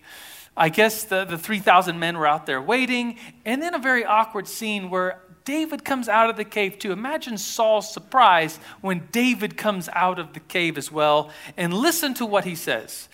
I 0.56 0.70
guess 0.70 1.04
the, 1.04 1.26
the 1.26 1.38
3,000 1.38 1.98
men 1.98 2.18
were 2.18 2.28
out 2.28 2.46
there 2.46 2.62
waiting. 2.62 3.18
And 3.46 3.62
then 3.62 3.74
a 3.74 3.80
very 3.80 4.04
awkward 4.04 4.48
scene 4.48 4.90
where 4.90 5.22
David 5.46 5.84
comes 5.84 6.08
out 6.08 6.30
of 6.30 6.38
the 6.38 6.46
cave 6.46 6.78
too. 6.78 6.92
Imagine 6.92 7.38
Saul's 7.38 7.92
surprise 7.92 8.58
when 8.82 9.08
David 9.12 9.58
comes 9.58 9.90
out 9.94 10.20
of 10.20 10.34
the 10.34 10.40
cave 10.40 10.78
as 10.78 10.92
well. 10.92 11.32
And 11.58 11.74
listen 11.74 12.14
to 12.16 12.26
what 12.26 12.46
he 12.46 12.56
says. 12.56 13.10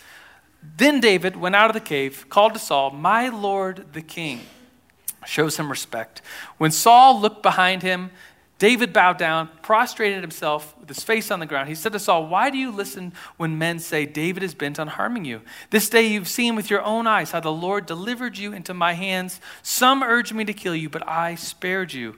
Then 0.76 1.00
David 1.00 1.36
went 1.36 1.54
out 1.54 1.70
of 1.70 1.74
the 1.74 1.80
cave, 1.80 2.26
called 2.28 2.54
to 2.54 2.58
Saul, 2.58 2.90
My 2.90 3.28
Lord 3.28 3.92
the 3.92 4.02
king. 4.02 4.40
Shows 5.26 5.56
him 5.56 5.70
respect. 5.70 6.22
When 6.58 6.70
Saul 6.70 7.20
looked 7.20 7.42
behind 7.42 7.82
him, 7.82 8.10
David 8.58 8.92
bowed 8.92 9.18
down, 9.18 9.48
prostrated 9.62 10.20
himself 10.20 10.74
with 10.80 10.88
his 10.88 11.04
face 11.04 11.30
on 11.30 11.38
the 11.38 11.46
ground. 11.46 11.68
He 11.68 11.76
said 11.76 11.92
to 11.92 12.00
Saul, 12.00 12.26
Why 12.26 12.50
do 12.50 12.58
you 12.58 12.72
listen 12.72 13.12
when 13.36 13.56
men 13.56 13.78
say 13.78 14.04
David 14.04 14.42
is 14.42 14.54
bent 14.54 14.80
on 14.80 14.88
harming 14.88 15.24
you? 15.24 15.42
This 15.70 15.88
day 15.88 16.08
you've 16.08 16.26
seen 16.26 16.56
with 16.56 16.68
your 16.68 16.82
own 16.82 17.06
eyes 17.06 17.30
how 17.30 17.38
the 17.38 17.52
Lord 17.52 17.86
delivered 17.86 18.36
you 18.36 18.52
into 18.52 18.74
my 18.74 18.94
hands. 18.94 19.40
Some 19.62 20.02
urged 20.02 20.34
me 20.34 20.44
to 20.44 20.52
kill 20.52 20.74
you, 20.74 20.88
but 20.88 21.06
I 21.06 21.36
spared 21.36 21.92
you. 21.92 22.16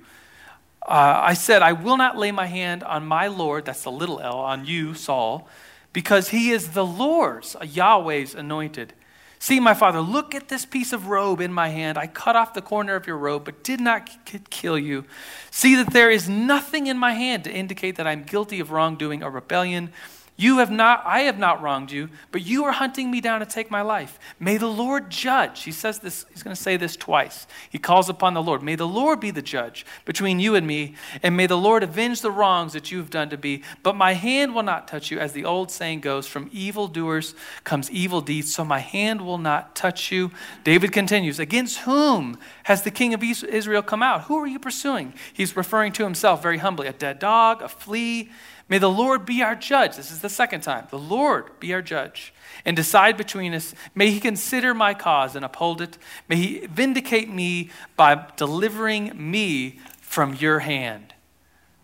Uh, 0.81 1.21
I 1.23 1.35
said, 1.35 1.61
I 1.61 1.73
will 1.73 1.99
not 1.99 2.17
lay 2.17 2.33
my 2.33 2.47
hand 2.47 2.83
on 2.85 3.05
my 3.05 3.27
Lord, 3.27 3.67
that's 3.67 3.83
the 3.83 3.93
little 3.93 4.19
l, 4.21 4.39
on 4.39 4.65
you, 4.65 4.95
Saul, 4.95 5.47
because 5.93 6.31
he 6.31 6.53
is 6.53 6.69
the 6.69 6.87
Lord's, 6.87 7.55
Yahweh's 7.63 8.35
anointed. 8.35 8.95
See, 9.43 9.59
my 9.59 9.73
father, 9.73 10.03
look 10.03 10.35
at 10.35 10.49
this 10.49 10.67
piece 10.67 10.93
of 10.93 11.07
robe 11.07 11.41
in 11.41 11.51
my 11.51 11.71
hand. 11.71 11.97
I 11.97 12.07
cut 12.07 12.37
off 12.37 12.53
the 12.53 12.61
corner 12.61 12.95
of 12.95 13.07
your 13.07 13.17
robe, 13.17 13.47
but 13.47 13.65
did 13.65 13.81
not 13.81 14.11
kill 14.51 14.79
you. 14.79 15.07
See 15.51 15.75
that 15.77 15.95
there 15.95 16.11
is 16.11 16.29
nothing 16.29 16.89
in 16.89 16.99
my 16.99 17.15
hand 17.15 17.45
to 17.45 17.51
indicate 17.51 17.97
that 17.97 18.07
I'm 18.07 18.23
guilty 18.23 18.61
of 18.61 18.71
wrongdoing 18.71 19.23
or 19.23 19.31
rebellion. 19.31 19.95
You 20.41 20.57
have 20.57 20.71
not, 20.71 21.03
I 21.05 21.21
have 21.21 21.39
not 21.39 21.61
wronged 21.61 21.93
you, 21.93 22.09
but 22.33 22.41
you 22.41 22.65
are 22.65 22.73
hunting 22.73 23.11
me 23.11 23.21
down 23.21 23.41
to 23.41 23.47
take 23.47 23.71
my 23.71 23.83
life. 23.83 24.19
May 24.39 24.57
the 24.57 24.71
Lord 24.71 25.11
judge. 25.11 25.65
He 25.65 25.71
says 25.71 25.99
this, 25.99 26.25
he's 26.31 26.43
going 26.43 26.57
to 26.57 26.63
say 26.63 26.79
this 26.79 26.97
twice. 26.97 27.47
He 27.69 27.79
calls 27.79 28.09
upon 28.09 28.33
the 28.33 28.43
Lord. 28.43 28.63
May 28.63 28.75
the 28.75 28.89
Lord 28.89 29.21
be 29.21 29.31
the 29.31 29.43
judge 29.43 29.85
between 30.07 30.41
you 30.41 30.55
and 30.55 30.67
me, 30.67 30.95
and 31.23 31.37
may 31.37 31.47
the 31.47 31.59
Lord 31.59 31.83
avenge 31.83 32.23
the 32.23 32.31
wrongs 32.31 32.73
that 32.73 32.91
you 32.91 32.97
have 32.97 33.11
done 33.11 33.29
to 33.29 33.37
me. 33.37 33.63
But 33.83 33.97
my 33.97 34.15
hand 34.15 34.55
will 34.55 34.63
not 34.63 34.89
touch 34.89 35.11
you, 35.11 35.19
as 35.19 35.35
the 35.35 35.45
old 35.45 35.71
saying 35.71 36.01
goes, 36.01 36.27
from 36.27 36.49
evildoers 36.53 37.35
comes 37.65 37.91
evil 37.91 38.23
deeds, 38.23 38.55
so 38.55 38.65
my 38.65 38.79
hand 38.79 39.21
will 39.21 39.37
not 39.37 39.77
touch 39.77 40.11
you. 40.11 40.31
David 40.65 40.91
continues, 40.91 41.39
Against 41.39 41.81
whom 41.81 42.39
has 42.63 42.81
the 42.81 42.91
king 42.91 43.13
of 43.13 43.23
Israel 43.23 43.83
come 43.83 44.03
out? 44.03 44.23
Who 44.23 44.39
are 44.39 44.47
you 44.47 44.59
pursuing? 44.59 45.13
He's 45.35 45.55
referring 45.55 45.93
to 45.93 46.05
himself 46.05 46.43
very 46.43 46.57
humbly 46.57 46.87
a 46.87 46.95
dead 46.95 47.19
dog, 47.19 47.61
a 47.61 47.69
flea. 47.69 48.31
May 48.71 48.79
the 48.79 48.89
Lord 48.89 49.27
be 49.27 49.43
our 49.43 49.57
judge. 49.57 49.97
This 49.97 50.13
is 50.13 50.21
the 50.21 50.29
second 50.29 50.61
time. 50.61 50.87
The 50.91 50.99
Lord 50.99 51.59
be 51.59 51.75
our 51.75 51.83
judge 51.83 52.33
and 52.65 52.77
decide 52.77 53.17
between 53.17 53.53
us. 53.53 53.75
May 53.97 54.13
he 54.13 54.21
consider 54.21 54.75
my 54.75 54.95
cause 54.95 55.35
and 55.35 55.45
uphold 55.45 55.83
it. 55.83 55.99
May 56.29 56.37
he 56.37 56.67
vindicate 56.69 57.29
me 57.29 57.71
by 57.97 58.27
delivering 58.37 59.13
me 59.17 59.81
from 60.01 60.35
your 60.35 60.61
hand. 60.61 61.15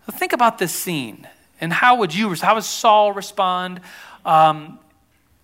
So 0.05 0.13
think 0.13 0.31
about 0.31 0.59
this 0.59 0.73
scene. 0.73 1.27
And 1.59 1.73
how 1.73 1.97
would 1.97 2.15
you, 2.15 2.33
how 2.35 2.55
would 2.55 2.63
Saul 2.63 3.11
respond? 3.11 3.81
Um, 4.25 4.79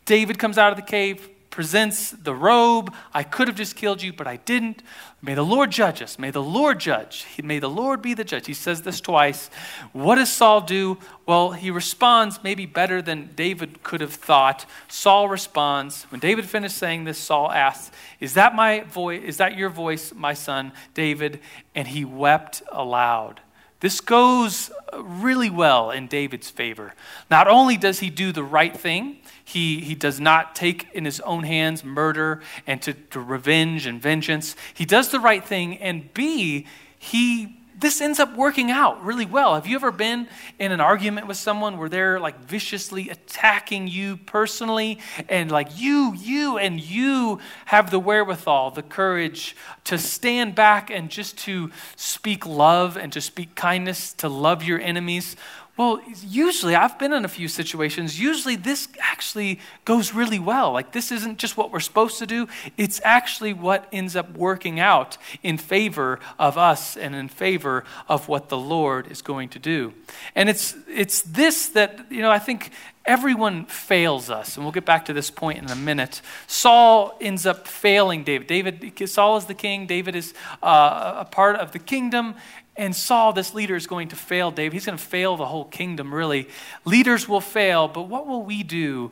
David 0.05 0.39
comes 0.39 0.57
out 0.57 0.71
of 0.71 0.77
the 0.77 0.81
cave, 0.81 1.27
presents 1.53 2.09
the 2.09 2.33
robe. 2.33 2.91
I 3.13 3.21
could 3.21 3.47
have 3.47 3.55
just 3.55 3.75
killed 3.75 4.01
you, 4.01 4.11
but 4.11 4.25
I 4.25 4.37
didn't. 4.37 4.81
May 5.21 5.35
the 5.35 5.45
Lord 5.45 5.69
judge 5.69 6.01
us. 6.01 6.17
May 6.17 6.31
the 6.31 6.41
Lord 6.41 6.79
judge. 6.79 7.27
May 7.43 7.59
the 7.59 7.69
Lord 7.69 8.01
be 8.01 8.15
the 8.15 8.23
judge. 8.23 8.47
He 8.47 8.55
says 8.55 8.81
this 8.81 8.99
twice. 8.99 9.51
What 9.91 10.15
does 10.15 10.33
Saul 10.33 10.61
do? 10.61 10.97
Well, 11.27 11.51
he 11.51 11.69
responds 11.69 12.43
maybe 12.43 12.65
better 12.65 13.03
than 13.03 13.29
David 13.35 13.83
could 13.83 14.01
have 14.01 14.15
thought. 14.15 14.65
Saul 14.87 15.29
responds. 15.29 16.05
When 16.05 16.19
David 16.19 16.45
finished 16.45 16.75
saying 16.75 17.03
this, 17.03 17.19
Saul 17.19 17.51
asks, 17.51 17.91
Is 18.19 18.33
that 18.33 18.55
my 18.55 18.79
voice? 18.85 19.21
Is 19.23 19.37
that 19.37 19.55
your 19.55 19.69
voice, 19.69 20.11
my 20.11 20.33
son, 20.33 20.71
David? 20.95 21.39
And 21.75 21.87
he 21.87 22.03
wept 22.03 22.63
aloud. 22.71 23.41
This 23.79 24.01
goes 24.01 24.71
really 24.97 25.49
well 25.49 25.91
in 25.91 26.07
David's 26.07 26.49
favor. 26.49 26.95
Not 27.29 27.47
only 27.47 27.77
does 27.77 27.99
he 27.99 28.09
do 28.09 28.31
the 28.31 28.43
right 28.43 28.75
thing, 28.75 29.17
he, 29.53 29.79
he 29.81 29.95
does 29.95 30.19
not 30.19 30.55
take 30.55 30.87
in 30.93 31.05
his 31.05 31.19
own 31.21 31.43
hands 31.43 31.83
murder 31.83 32.41
and 32.65 32.81
to, 32.81 32.93
to 32.93 33.19
revenge 33.19 33.85
and 33.85 34.01
vengeance. 34.01 34.55
He 34.73 34.85
does 34.85 35.09
the 35.09 35.19
right 35.19 35.45
thing. 35.45 35.77
And 35.77 36.11
B, 36.13 36.65
he 36.97 37.59
this 37.83 37.99
ends 37.99 38.19
up 38.19 38.33
working 38.35 38.71
out 38.71 39.03
really 39.03 39.25
well. 39.25 39.55
Have 39.55 39.67
you 39.67 39.75
ever 39.75 39.91
been 39.91 40.27
in 40.57 40.71
an 40.71 40.79
argument 40.79 41.27
with 41.27 41.35
someone 41.35 41.77
where 41.77 41.89
they're 41.89 42.17
like 42.19 42.39
viciously 42.39 43.09
attacking 43.09 43.89
you 43.89 44.15
personally 44.15 44.99
and 45.27 45.51
like 45.51 45.67
you, 45.75 46.13
you, 46.15 46.57
and 46.57 46.79
you 46.79 47.39
have 47.65 47.91
the 47.91 47.99
wherewithal, 47.99 48.71
the 48.71 48.83
courage 48.83 49.55
to 49.83 49.97
stand 49.97 50.55
back 50.55 50.89
and 50.89 51.09
just 51.09 51.37
to 51.39 51.71
speak 51.97 52.45
love 52.45 52.95
and 52.95 53.11
to 53.11 53.19
speak 53.19 53.53
kindness, 53.55 54.13
to 54.13 54.29
love 54.29 54.63
your 54.63 54.79
enees? 54.79 55.35
Well, 55.75 56.01
usually, 56.21 56.75
I've 56.75 56.99
been 56.99 57.13
in 57.13 57.25
a 57.25 57.27
few 57.27 57.47
situations. 57.47 58.19
Usually, 58.19 58.55
this 58.55 58.87
actually 58.99 59.59
goes 59.85 60.13
really 60.13 60.37
well. 60.37 60.71
Like, 60.71 60.91
this 60.91 61.11
isn't 61.11 61.39
just 61.39 61.57
what 61.57 61.71
we're 61.71 61.79
supposed 61.79 62.19
to 62.19 62.27
do, 62.27 62.47
it's 62.77 63.01
actually 63.03 63.53
what 63.53 63.87
ends 63.91 64.15
up 64.15 64.37
working 64.37 64.79
out 64.79 65.17
in 65.41 65.57
favor 65.57 66.19
of 66.37 66.59
us 66.59 66.95
and 66.95 67.15
in 67.15 67.27
favor 67.27 67.85
of 68.07 68.27
what 68.27 68.49
the 68.49 68.57
Lord 68.57 69.11
is 69.11 69.23
going 69.23 69.49
to 69.49 69.59
do. 69.59 69.93
And 70.35 70.47
it's, 70.47 70.75
it's 70.87 71.23
this 71.23 71.69
that, 71.69 72.11
you 72.11 72.21
know, 72.21 72.29
I 72.29 72.39
think 72.39 72.69
everyone 73.05 73.65
fails 73.65 74.29
us. 74.29 74.55
And 74.55 74.65
we'll 74.65 74.71
get 74.71 74.85
back 74.85 75.05
to 75.05 75.13
this 75.13 75.29
point 75.29 75.57
in 75.57 75.69
a 75.69 75.75
minute. 75.75 76.21
Saul 76.47 77.17
ends 77.19 77.45
up 77.45 77.67
failing 77.67 78.23
David. 78.23 78.47
David, 78.47 79.09
Saul 79.09 79.37
is 79.37 79.45
the 79.45 79.53
king, 79.53 79.87
David 79.87 80.15
is 80.15 80.33
uh, 80.61 81.15
a 81.17 81.25
part 81.25 81.55
of 81.55 81.71
the 81.71 81.79
kingdom. 81.79 82.35
And 82.75 82.95
Saul, 82.95 83.33
this 83.33 83.53
leader, 83.53 83.75
is 83.75 83.85
going 83.87 84.07
to 84.09 84.15
fail 84.15 84.49
David. 84.49 84.73
He's 84.73 84.85
going 84.85 84.97
to 84.97 85.03
fail 85.03 85.37
the 85.37 85.45
whole 85.45 85.65
kingdom, 85.65 86.13
really. 86.13 86.47
Leaders 86.85 87.29
will 87.29 87.41
fail, 87.41 87.87
but 87.87 88.03
what 88.03 88.25
will 88.25 88.43
we 88.43 88.63
do 88.63 89.11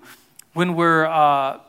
when 0.53 0.75
we're, 0.75 1.05
uh, 1.05 1.59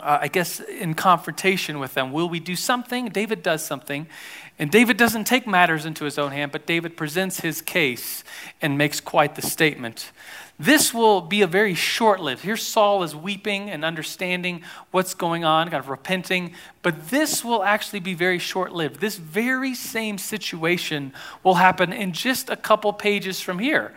uh, 0.00 0.18
I 0.22 0.28
guess, 0.28 0.60
in 0.60 0.94
confrontation 0.94 1.78
with 1.78 1.94
them? 1.94 2.12
Will 2.12 2.28
we 2.28 2.40
do 2.40 2.56
something? 2.56 3.08
David 3.08 3.42
does 3.42 3.64
something. 3.64 4.06
And 4.58 4.70
David 4.70 4.96
doesn't 4.96 5.24
take 5.24 5.46
matters 5.46 5.84
into 5.84 6.04
his 6.04 6.18
own 6.18 6.30
hand, 6.30 6.52
but 6.52 6.66
David 6.66 6.96
presents 6.96 7.40
his 7.40 7.60
case 7.60 8.22
and 8.62 8.78
makes 8.78 9.00
quite 9.00 9.34
the 9.34 9.42
statement. 9.42 10.12
This 10.58 10.94
will 10.94 11.20
be 11.20 11.42
a 11.42 11.48
very 11.48 11.74
short 11.74 12.20
lived. 12.20 12.42
Here 12.42 12.56
Saul 12.56 13.02
is 13.02 13.16
weeping 13.16 13.68
and 13.70 13.84
understanding 13.84 14.62
what's 14.92 15.12
going 15.12 15.44
on, 15.44 15.68
kind 15.68 15.82
of 15.82 15.88
repenting, 15.88 16.54
but 16.82 17.08
this 17.08 17.44
will 17.44 17.64
actually 17.64 17.98
be 17.98 18.14
very 18.14 18.38
short 18.38 18.72
lived. 18.72 19.00
This 19.00 19.16
very 19.16 19.74
same 19.74 20.18
situation 20.18 21.12
will 21.42 21.54
happen 21.54 21.92
in 21.92 22.12
just 22.12 22.50
a 22.50 22.56
couple 22.56 22.92
pages 22.92 23.40
from 23.40 23.58
here. 23.58 23.92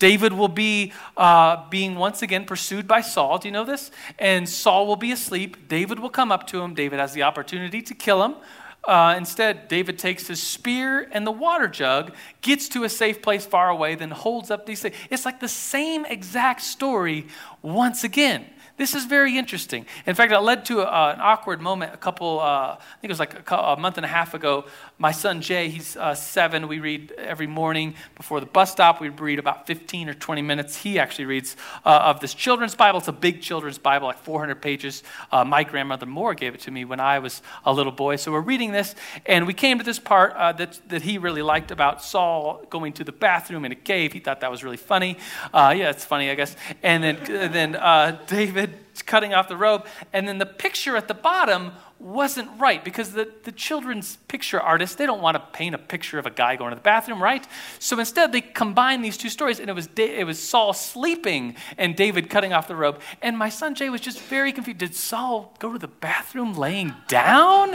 David 0.00 0.32
will 0.32 0.48
be 0.48 0.92
uh, 1.16 1.68
being 1.70 1.94
once 1.94 2.22
again 2.22 2.44
pursued 2.44 2.88
by 2.88 3.02
Saul. 3.02 3.38
Do 3.38 3.46
you 3.46 3.52
know 3.52 3.64
this? 3.64 3.92
And 4.18 4.48
Saul 4.48 4.88
will 4.88 4.96
be 4.96 5.12
asleep. 5.12 5.68
David 5.68 6.00
will 6.00 6.10
come 6.10 6.32
up 6.32 6.48
to 6.48 6.60
him. 6.60 6.74
David 6.74 6.98
has 6.98 7.12
the 7.12 7.22
opportunity 7.22 7.82
to 7.82 7.94
kill 7.94 8.24
him. 8.24 8.34
Uh, 8.82 9.14
instead, 9.16 9.68
David 9.68 9.98
takes 9.98 10.26
his 10.26 10.42
spear 10.42 11.06
and 11.12 11.26
the 11.26 11.30
water 11.30 11.68
jug, 11.68 12.14
gets 12.40 12.66
to 12.70 12.84
a 12.84 12.88
safe 12.88 13.20
place 13.20 13.44
far 13.44 13.68
away, 13.68 13.94
then 13.94 14.10
holds 14.10 14.50
up 14.50 14.64
these 14.64 14.80
things. 14.80 14.96
It's 15.10 15.26
like 15.26 15.38
the 15.38 15.48
same 15.48 16.06
exact 16.06 16.62
story 16.62 17.26
once 17.60 18.02
again. 18.02 18.46
This 18.80 18.94
is 18.94 19.04
very 19.04 19.36
interesting. 19.36 19.84
In 20.06 20.14
fact, 20.14 20.32
it 20.32 20.40
led 20.40 20.64
to 20.64 20.80
a, 20.80 21.12
an 21.12 21.20
awkward 21.20 21.60
moment 21.60 21.92
a 21.92 21.98
couple, 21.98 22.40
uh, 22.40 22.42
I 22.42 22.78
think 23.02 23.04
it 23.04 23.08
was 23.10 23.18
like 23.18 23.50
a, 23.50 23.54
a, 23.54 23.76
month 23.76 23.98
and 23.98 24.06
a 24.06 24.08
half 24.08 24.32
ago. 24.32 24.64
My 24.96 25.12
son 25.12 25.42
Jay, 25.42 25.68
he's 25.68 25.98
uh, 25.98 26.14
seven. 26.14 26.66
We 26.66 26.80
read 26.80 27.12
every 27.12 27.46
morning 27.46 27.94
before 28.14 28.40
the 28.40 28.46
bus 28.46 28.72
stop. 28.72 28.98
We 28.98 29.10
read 29.10 29.38
about 29.38 29.66
15 29.66 30.08
or 30.08 30.14
20 30.14 30.40
minutes. 30.40 30.78
He 30.78 30.98
actually 30.98 31.26
reads 31.26 31.56
uh, 31.84 31.90
of 32.04 32.20
this 32.20 32.32
children's 32.32 32.74
Bible. 32.74 33.00
It's 33.00 33.08
a 33.08 33.12
big 33.12 33.42
children's 33.42 33.76
Bible, 33.76 34.06
like 34.06 34.16
400 34.16 34.62
pages. 34.62 35.02
Uh, 35.30 35.44
my 35.44 35.62
grandmother 35.62 36.06
Moore 36.06 36.32
gave 36.32 36.54
it 36.54 36.60
to 36.60 36.70
me 36.70 36.86
when 36.86 37.00
I 37.00 37.18
was 37.18 37.42
a 37.66 37.74
little 37.74 37.92
boy. 37.92 38.16
So 38.16 38.32
we're 38.32 38.40
reading 38.40 38.72
this, 38.72 38.94
and 39.26 39.46
we 39.46 39.52
came 39.52 39.76
to 39.76 39.84
this 39.84 39.98
part 39.98 40.32
uh, 40.32 40.52
that, 40.52 40.80
that 40.88 41.02
he 41.02 41.18
really 41.18 41.42
liked 41.42 41.70
about 41.70 42.02
Saul 42.02 42.64
going 42.70 42.94
to 42.94 43.04
the 43.04 43.12
bathroom 43.12 43.66
in 43.66 43.72
a 43.72 43.76
cave. 43.76 44.14
He 44.14 44.20
thought 44.20 44.40
that 44.40 44.50
was 44.50 44.64
really 44.64 44.78
funny. 44.78 45.18
Uh, 45.52 45.74
yeah, 45.76 45.90
it's 45.90 46.06
funny, 46.06 46.30
I 46.30 46.34
guess. 46.34 46.56
And 46.82 47.04
then, 47.04 47.18
then 47.52 48.18
David 48.26 48.69
cutting 49.06 49.34
off 49.34 49.48
the 49.48 49.56
robe. 49.56 49.86
And 50.12 50.26
then 50.28 50.38
the 50.38 50.46
picture 50.46 50.96
at 50.96 51.08
the 51.08 51.14
bottom 51.14 51.72
wasn't 52.00 52.48
right 52.58 52.82
because 52.82 53.12
the, 53.12 53.30
the 53.44 53.52
children's 53.52 54.16
picture 54.28 54.58
artists, 54.60 54.96
they 54.96 55.06
don't 55.06 55.20
want 55.20 55.34
to 55.36 55.40
paint 55.52 55.74
a 55.74 55.78
picture 55.78 56.18
of 56.18 56.26
a 56.26 56.30
guy 56.30 56.56
going 56.56 56.70
to 56.70 56.76
the 56.76 56.80
bathroom, 56.80 57.22
right? 57.22 57.46
So 57.78 57.98
instead, 57.98 58.32
they 58.32 58.40
combined 58.40 59.04
these 59.04 59.18
two 59.18 59.28
stories, 59.28 59.60
and 59.60 59.68
it 59.68 59.74
was, 59.74 59.88
it 59.96 60.26
was 60.26 60.42
Saul 60.42 60.72
sleeping 60.72 61.56
and 61.76 61.94
David 61.94 62.30
cutting 62.30 62.52
off 62.52 62.68
the 62.68 62.76
robe. 62.76 63.00
And 63.20 63.36
my 63.36 63.50
son 63.50 63.74
Jay 63.74 63.90
was 63.90 64.00
just 64.00 64.18
very 64.18 64.52
confused. 64.52 64.78
Did 64.78 64.94
Saul 64.94 65.54
go 65.58 65.72
to 65.72 65.78
the 65.78 65.88
bathroom 65.88 66.54
laying 66.54 66.94
down? 67.06 67.72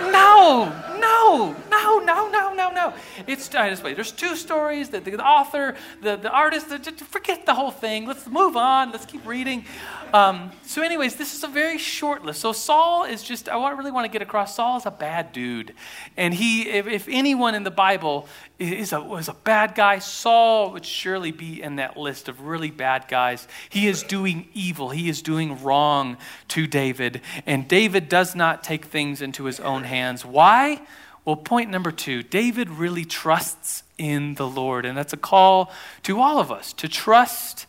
No, 0.00 0.72
no, 1.00 1.56
no, 1.70 1.98
no, 2.00 2.28
no, 2.28 2.52
no, 2.52 2.70
no. 2.70 2.94
It's 3.26 3.52
uh, 3.54 3.70
this 3.70 3.82
way. 3.82 3.94
There's 3.94 4.12
two 4.12 4.36
stories. 4.36 4.90
The, 4.90 5.00
the, 5.00 5.12
the 5.12 5.24
author, 5.24 5.76
the, 6.02 6.16
the 6.16 6.30
artist. 6.30 6.68
The, 6.68 6.78
just 6.78 7.00
forget 7.00 7.46
the 7.46 7.54
whole 7.54 7.70
thing. 7.70 8.06
Let's 8.06 8.26
move 8.26 8.56
on. 8.56 8.92
Let's 8.92 9.06
keep 9.06 9.26
reading. 9.26 9.64
Um, 10.12 10.52
so, 10.62 10.82
anyways, 10.82 11.16
this 11.16 11.34
is 11.34 11.42
a 11.42 11.48
very 11.48 11.78
short 11.78 12.22
list. 12.22 12.40
So 12.40 12.52
Saul 12.52 13.04
is 13.04 13.22
just. 13.22 13.48
I 13.48 13.61
Oh, 13.62 13.66
want, 13.66 13.78
really 13.78 13.92
want 13.92 14.06
to 14.06 14.10
get 14.10 14.22
across. 14.22 14.56
Saul 14.56 14.76
is 14.76 14.86
a 14.86 14.90
bad 14.90 15.32
dude, 15.32 15.72
and 16.16 16.34
he. 16.34 16.68
If, 16.68 16.88
if 16.88 17.08
anyone 17.08 17.54
in 17.54 17.62
the 17.62 17.70
Bible 17.70 18.26
is 18.58 18.92
a, 18.92 19.00
was 19.00 19.28
a 19.28 19.34
bad 19.34 19.76
guy, 19.76 20.00
Saul 20.00 20.72
would 20.72 20.84
surely 20.84 21.30
be 21.30 21.62
in 21.62 21.76
that 21.76 21.96
list 21.96 22.28
of 22.28 22.40
really 22.40 22.72
bad 22.72 23.06
guys. 23.06 23.46
He 23.70 23.86
is 23.86 24.02
doing 24.02 24.48
evil. 24.52 24.90
He 24.90 25.08
is 25.08 25.22
doing 25.22 25.62
wrong 25.62 26.16
to 26.48 26.66
David, 26.66 27.20
and 27.46 27.68
David 27.68 28.08
does 28.08 28.34
not 28.34 28.64
take 28.64 28.86
things 28.86 29.22
into 29.22 29.44
his 29.44 29.60
own 29.60 29.84
hands. 29.84 30.24
Why? 30.24 30.80
Well, 31.24 31.36
point 31.36 31.70
number 31.70 31.92
two 31.92 32.24
David 32.24 32.68
really 32.68 33.04
trusts 33.04 33.84
in 33.96 34.34
the 34.34 34.48
Lord. 34.48 34.84
And 34.84 34.98
that's 34.98 35.12
a 35.12 35.16
call 35.16 35.70
to 36.02 36.20
all 36.20 36.40
of 36.40 36.50
us 36.50 36.72
to 36.72 36.88
trust 36.88 37.66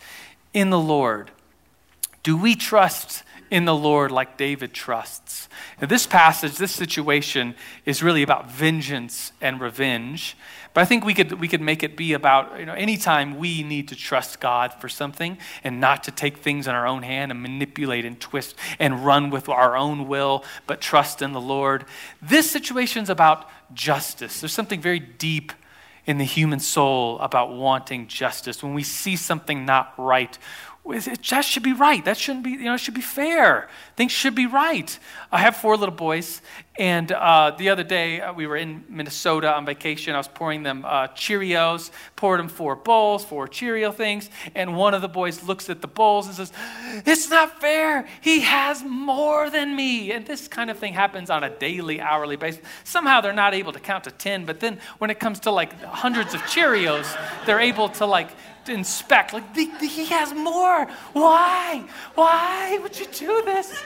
in 0.55 0.71
the 0.71 0.79
Lord. 0.79 1.29
Do 2.23 2.35
we 2.35 2.55
trust 2.55 3.21
in 3.53 3.65
the 3.65 3.75
Lord 3.75 4.11
like 4.11 4.35
David 4.35 4.73
trusts? 4.73 5.47
Now, 5.79 5.85
this 5.85 6.07
passage, 6.07 6.57
this 6.57 6.71
situation, 6.71 7.53
is 7.85 8.01
really 8.01 8.23
about 8.23 8.49
vengeance 8.49 9.31
and 9.41 9.61
revenge. 9.61 10.35
But 10.73 10.81
I 10.81 10.85
think 10.85 11.05
we 11.05 11.13
could, 11.13 11.39
we 11.39 11.47
could 11.47 11.61
make 11.61 11.83
it 11.83 11.95
be 11.95 12.13
about, 12.13 12.59
you 12.59 12.65
know, 12.65 12.73
anytime 12.73 13.37
we 13.37 13.61
need 13.61 13.89
to 13.89 13.95
trust 13.95 14.39
God 14.39 14.73
for 14.73 14.89
something 14.89 15.37
and 15.63 15.79
not 15.79 16.03
to 16.05 16.11
take 16.11 16.37
things 16.37 16.65
in 16.65 16.73
our 16.73 16.87
own 16.87 17.03
hand 17.03 17.31
and 17.31 17.43
manipulate 17.43 18.05
and 18.05 18.19
twist 18.19 18.55
and 18.79 19.05
run 19.05 19.29
with 19.29 19.47
our 19.47 19.77
own 19.77 20.07
will, 20.07 20.43
but 20.65 20.81
trust 20.81 21.21
in 21.21 21.31
the 21.31 21.39
Lord. 21.39 21.85
This 22.23 22.49
situation 22.49 23.03
is 23.03 23.09
about 23.11 23.47
justice. 23.71 24.41
There's 24.41 24.51
something 24.51 24.81
very 24.81 24.99
deep 24.99 25.51
in 26.07 26.17
the 26.17 26.25
human 26.25 26.59
soul 26.59 27.19
about 27.19 27.53
wanting 27.53 28.07
justice. 28.07 28.63
When 28.63 28.73
we 28.73 28.83
see 28.83 29.15
something 29.15 29.63
not 29.63 29.93
right, 29.97 30.39
just 31.21 31.49
should 31.49 31.63
be 31.63 31.71
right. 31.71 32.03
That 32.03 32.17
shouldn't 32.17 32.43
be, 32.43 32.51
you 32.51 32.65
know, 32.65 32.73
it 32.73 32.79
should 32.79 32.93
be 32.93 33.01
fair. 33.01 33.69
Things 33.95 34.11
should 34.11 34.35
be 34.35 34.47
right. 34.47 34.97
I 35.31 35.37
have 35.37 35.55
four 35.55 35.77
little 35.77 35.95
boys, 35.95 36.41
and 36.77 37.09
uh, 37.09 37.55
the 37.57 37.69
other 37.69 37.83
day 37.83 38.19
uh, 38.19 38.33
we 38.33 38.47
were 38.47 38.57
in 38.57 38.83
Minnesota 38.89 39.53
on 39.55 39.65
vacation. 39.65 40.13
I 40.13 40.17
was 40.17 40.27
pouring 40.27 40.63
them 40.63 40.83
uh, 40.83 41.07
Cheerios, 41.09 41.89
poured 42.17 42.41
them 42.41 42.49
four 42.49 42.75
bowls, 42.75 43.23
four 43.23 43.47
Cheerio 43.47 43.93
things, 43.93 44.29
and 44.55 44.75
one 44.75 44.93
of 44.93 45.01
the 45.01 45.07
boys 45.07 45.41
looks 45.43 45.69
at 45.69 45.81
the 45.81 45.87
bowls 45.87 46.27
and 46.27 46.35
says, 46.35 46.51
It's 47.05 47.29
not 47.29 47.61
fair. 47.61 48.05
He 48.19 48.41
has 48.41 48.83
more 48.83 49.49
than 49.49 49.77
me. 49.77 50.11
And 50.11 50.25
this 50.25 50.49
kind 50.49 50.69
of 50.69 50.77
thing 50.77 50.93
happens 50.93 51.29
on 51.29 51.45
a 51.45 51.49
daily, 51.49 52.01
hourly 52.01 52.35
basis. 52.35 52.61
Somehow 52.83 53.21
they're 53.21 53.31
not 53.31 53.53
able 53.53 53.71
to 53.71 53.79
count 53.79 54.03
to 54.03 54.11
10, 54.11 54.43
but 54.45 54.59
then 54.59 54.79
when 54.97 55.09
it 55.09 55.19
comes 55.19 55.39
to 55.41 55.51
like 55.51 55.81
hundreds 55.81 56.33
of 56.33 56.41
Cheerios, 56.41 57.07
they're 57.45 57.61
able 57.61 57.87
to 57.89 58.05
like 58.05 58.31
inspect. 58.69 59.33
Like, 59.33 59.55
he 59.55 60.05
has 60.05 60.33
more. 60.33 60.85
Why? 61.13 61.85
Why 62.15 62.79
would 62.81 62.99
you 62.99 63.05
do 63.07 63.41
this? 63.45 63.83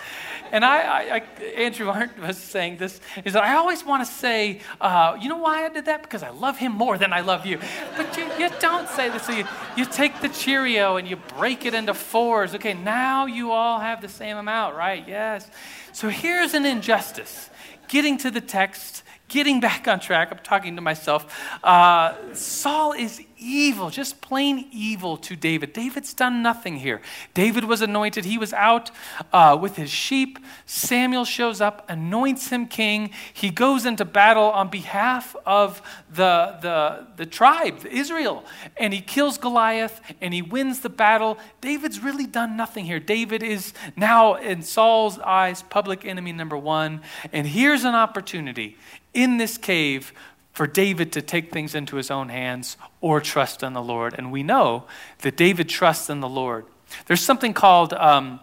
And 0.52 0.64
I, 0.64 0.78
I, 0.78 1.16
I 1.16 1.44
Andrew 1.58 1.90
Arndt 1.90 2.18
was 2.20 2.38
saying 2.38 2.78
this, 2.78 3.02
is 3.26 3.34
that 3.34 3.44
I 3.44 3.56
always 3.56 3.86
want 3.86 4.06
to 4.06 4.12
say, 4.12 4.62
uh, 4.80 5.18
you 5.20 5.28
know 5.30 5.38
why 5.38 5.66
I 5.66 5.70
did 5.70 5.86
that? 5.86 6.02
Because 6.02 6.24
I 6.24 6.30
love 6.30 6.58
him 6.58 6.72
more 6.72 6.98
than 6.98 7.12
I 7.12 7.22
love 7.22 7.46
you. 7.46 7.60
But 7.98 8.16
you, 8.18 8.26
you 8.40 8.50
don't 8.60 8.88
say 8.90 9.10
this. 9.10 9.24
So 9.24 9.34
you, 9.34 9.46
you 9.76 9.86
take 9.86 10.22
the 10.22 10.30
Cheerio 10.30 10.96
and 10.98 11.08
you 11.08 11.18
break 11.38 11.66
it 11.66 11.74
into 11.74 11.94
fours. 11.94 12.56
Okay, 12.56 12.74
now 12.74 13.26
you 13.26 13.52
all 13.52 13.80
have 13.80 14.02
the 14.02 14.10
same 14.10 14.38
amount, 14.38 14.76
right? 14.76 15.06
Yes. 15.08 15.50
So 15.92 16.10
here's 16.10 16.54
an 16.54 16.66
injustice. 16.66 17.50
Getting 17.88 18.18
to 18.20 18.32
the 18.32 18.42
text, 18.42 19.04
getting 19.28 19.60
back 19.60 19.88
on 19.88 20.00
track, 20.00 20.30
I'm 20.32 20.40
talking 20.40 20.76
to 20.76 20.82
myself. 20.82 21.26
Uh, 21.64 22.14
Saul 22.34 22.94
is 22.94 23.22
evil, 23.38 23.90
just 23.90 24.22
plain 24.22 24.68
evil 24.72 25.18
to 25.18 25.36
David. 25.36 25.74
David's 25.74 26.14
done 26.14 26.42
nothing 26.42 26.78
here. 26.78 27.02
David 27.34 27.64
was 27.64 27.82
anointed, 27.82 28.26
he 28.26 28.38
was 28.38 28.54
out 28.54 28.92
uh, 29.32 29.58
with 29.60 29.76
his 29.76 29.90
sheep. 29.90 30.40
Samuel 30.66 31.26
shows 31.26 31.62
up, 31.62 31.86
anoints 31.90 32.50
him 32.50 32.68
king. 32.68 33.12
He 33.34 33.50
goes 33.50 33.86
into 33.86 34.06
battle 34.06 34.46
on 34.46 34.70
behalf 34.70 35.36
of 35.46 35.82
the, 36.10 36.58
the, 36.62 37.08
the 37.16 37.26
tribe, 37.26 37.86
Israel, 37.86 38.44
and 38.76 38.94
he 38.94 39.02
kills 39.02 39.38
Goliath 39.38 40.02
and 40.22 40.34
he 40.34 40.42
wins 40.42 40.82
the 40.82 40.90
battle. 40.90 41.38
David's 41.62 42.00
really 42.00 42.26
done 42.26 42.58
nothing 42.58 42.86
here. 42.86 43.00
David 43.00 43.44
is 43.44 43.74
now, 43.96 44.36
in 44.36 44.62
Saul's 44.62 45.20
eyes, 45.20 45.64
public 45.64 46.06
enemy 46.06 46.32
number 46.32 46.58
one. 46.58 47.02
And 47.32 47.48
here's 47.48 47.84
an 47.84 47.96
opportunity 47.96 48.78
in 49.14 49.38
this 49.38 49.58
cave 49.58 50.14
for 50.58 50.66
David 50.66 51.12
to 51.12 51.22
take 51.22 51.52
things 51.52 51.76
into 51.76 51.98
his 51.98 52.10
own 52.10 52.30
hands 52.30 52.78
or 53.00 53.22
trust 53.22 53.62
in 53.62 53.74
the 53.74 53.82
Lord. 53.82 54.16
And 54.18 54.32
we 54.32 54.42
know 54.42 54.86
that 55.20 55.38
David 55.38 55.70
trusts 55.70 56.10
in 56.10 56.20
the 56.20 56.28
Lord. 56.28 56.66
There's 57.06 57.22
something 57.22 57.54
called 57.54 57.94
um, 57.94 58.40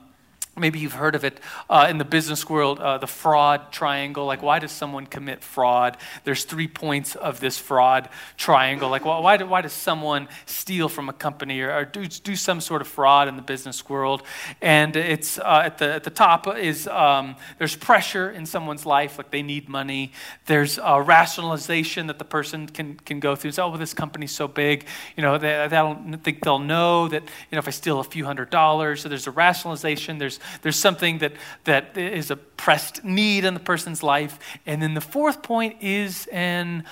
Maybe 0.57 0.79
you've 0.79 0.93
heard 0.93 1.17
of 1.17 1.25
it 1.25 1.41
uh, 1.69 1.89
in 1.91 1.99
the 1.99 2.05
business 2.05 2.49
world, 2.49 2.79
uh, 2.79 2.99
the 2.99 3.09
fraud 3.09 3.73
triangle. 3.73 4.25
Like, 4.25 4.41
why 4.41 4.61
does 4.61 4.71
someone 4.71 5.05
commit 5.05 5.43
fraud? 5.43 5.97
There's 6.23 6.45
three 6.45 6.69
points 6.69 7.17
of 7.17 7.41
this 7.41 7.59
fraud 7.59 8.09
triangle. 8.37 8.89
Like, 8.89 9.05
well, 9.05 9.21
why, 9.21 9.37
do, 9.37 9.47
why 9.47 9.63
does 9.63 9.73
someone 9.73 10.29
steal 10.47 10.89
from 10.89 11.09
a 11.09 11.13
company 11.13 11.61
or, 11.61 11.75
or 11.75 11.85
do, 11.85 12.07
do 12.07 12.37
some 12.37 12.61
sort 12.61 12.83
of 12.83 12.87
fraud 12.87 13.27
in 13.27 13.35
the 13.35 13.43
business 13.43 13.89
world? 13.89 14.23
And 14.63 14.95
it's 14.95 15.39
uh, 15.39 15.63
at, 15.65 15.79
the, 15.79 15.95
at 15.95 16.05
the 16.05 16.11
top 16.11 16.47
is 16.57 16.87
um, 16.87 17.35
there's 17.59 17.75
pressure 17.75 18.31
in 18.31 18.47
someone's 18.47 18.87
life, 18.87 19.19
like 19.19 19.33
they 19.33 19.43
need 19.43 19.69
money. 19.69 20.13
There's 20.47 20.79
a 20.79 21.03
rationalization 21.03 22.07
that 22.07 22.21
the 22.21 22.25
person 22.25 22.69
can, 22.69 22.95
can 22.95 23.19
go 23.19 23.35
through. 23.35 23.51
Oh, 23.59 23.71
well, 23.71 23.79
this 23.79 23.95
company's 23.95 24.33
so 24.33 24.47
big, 24.47 24.87
you 25.17 25.23
know, 25.23 25.37
they, 25.37 25.67
they 25.69 25.77
don't 25.77 26.23
think 26.23 26.45
they'll 26.45 26.59
know 26.59 27.09
that, 27.09 27.23
you 27.23 27.57
know, 27.57 27.59
if 27.59 27.67
I 27.67 27.73
steal 27.73 27.99
a 27.99 28.05
few 28.05 28.25
hundred 28.25 28.51
dollars. 28.51 29.03
So, 29.03 29.09
there's 29.09 29.27
a 29.27 29.33
rationalization. 29.33 30.19
There's 30.19 30.39
there's 30.63 30.79
something 30.79 31.19
that, 31.19 31.33
that 31.65 31.97
is 31.97 32.31
a 32.31 32.37
pressed 32.37 33.05
need 33.05 33.45
in 33.45 33.55
the 33.55 33.61
person's 33.61 34.03
life. 34.03 34.39
And 34.67 34.83
then 34.83 34.95
the 34.95 35.01
fourth 35.01 35.43
point 35.43 35.83
is 35.83 36.27
an 36.33 36.85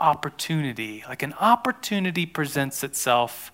opportunity. 0.00 1.04
Like 1.08 1.22
an 1.22 1.34
opportunity 1.34 2.26
presents 2.26 2.84
itself. 2.84 3.52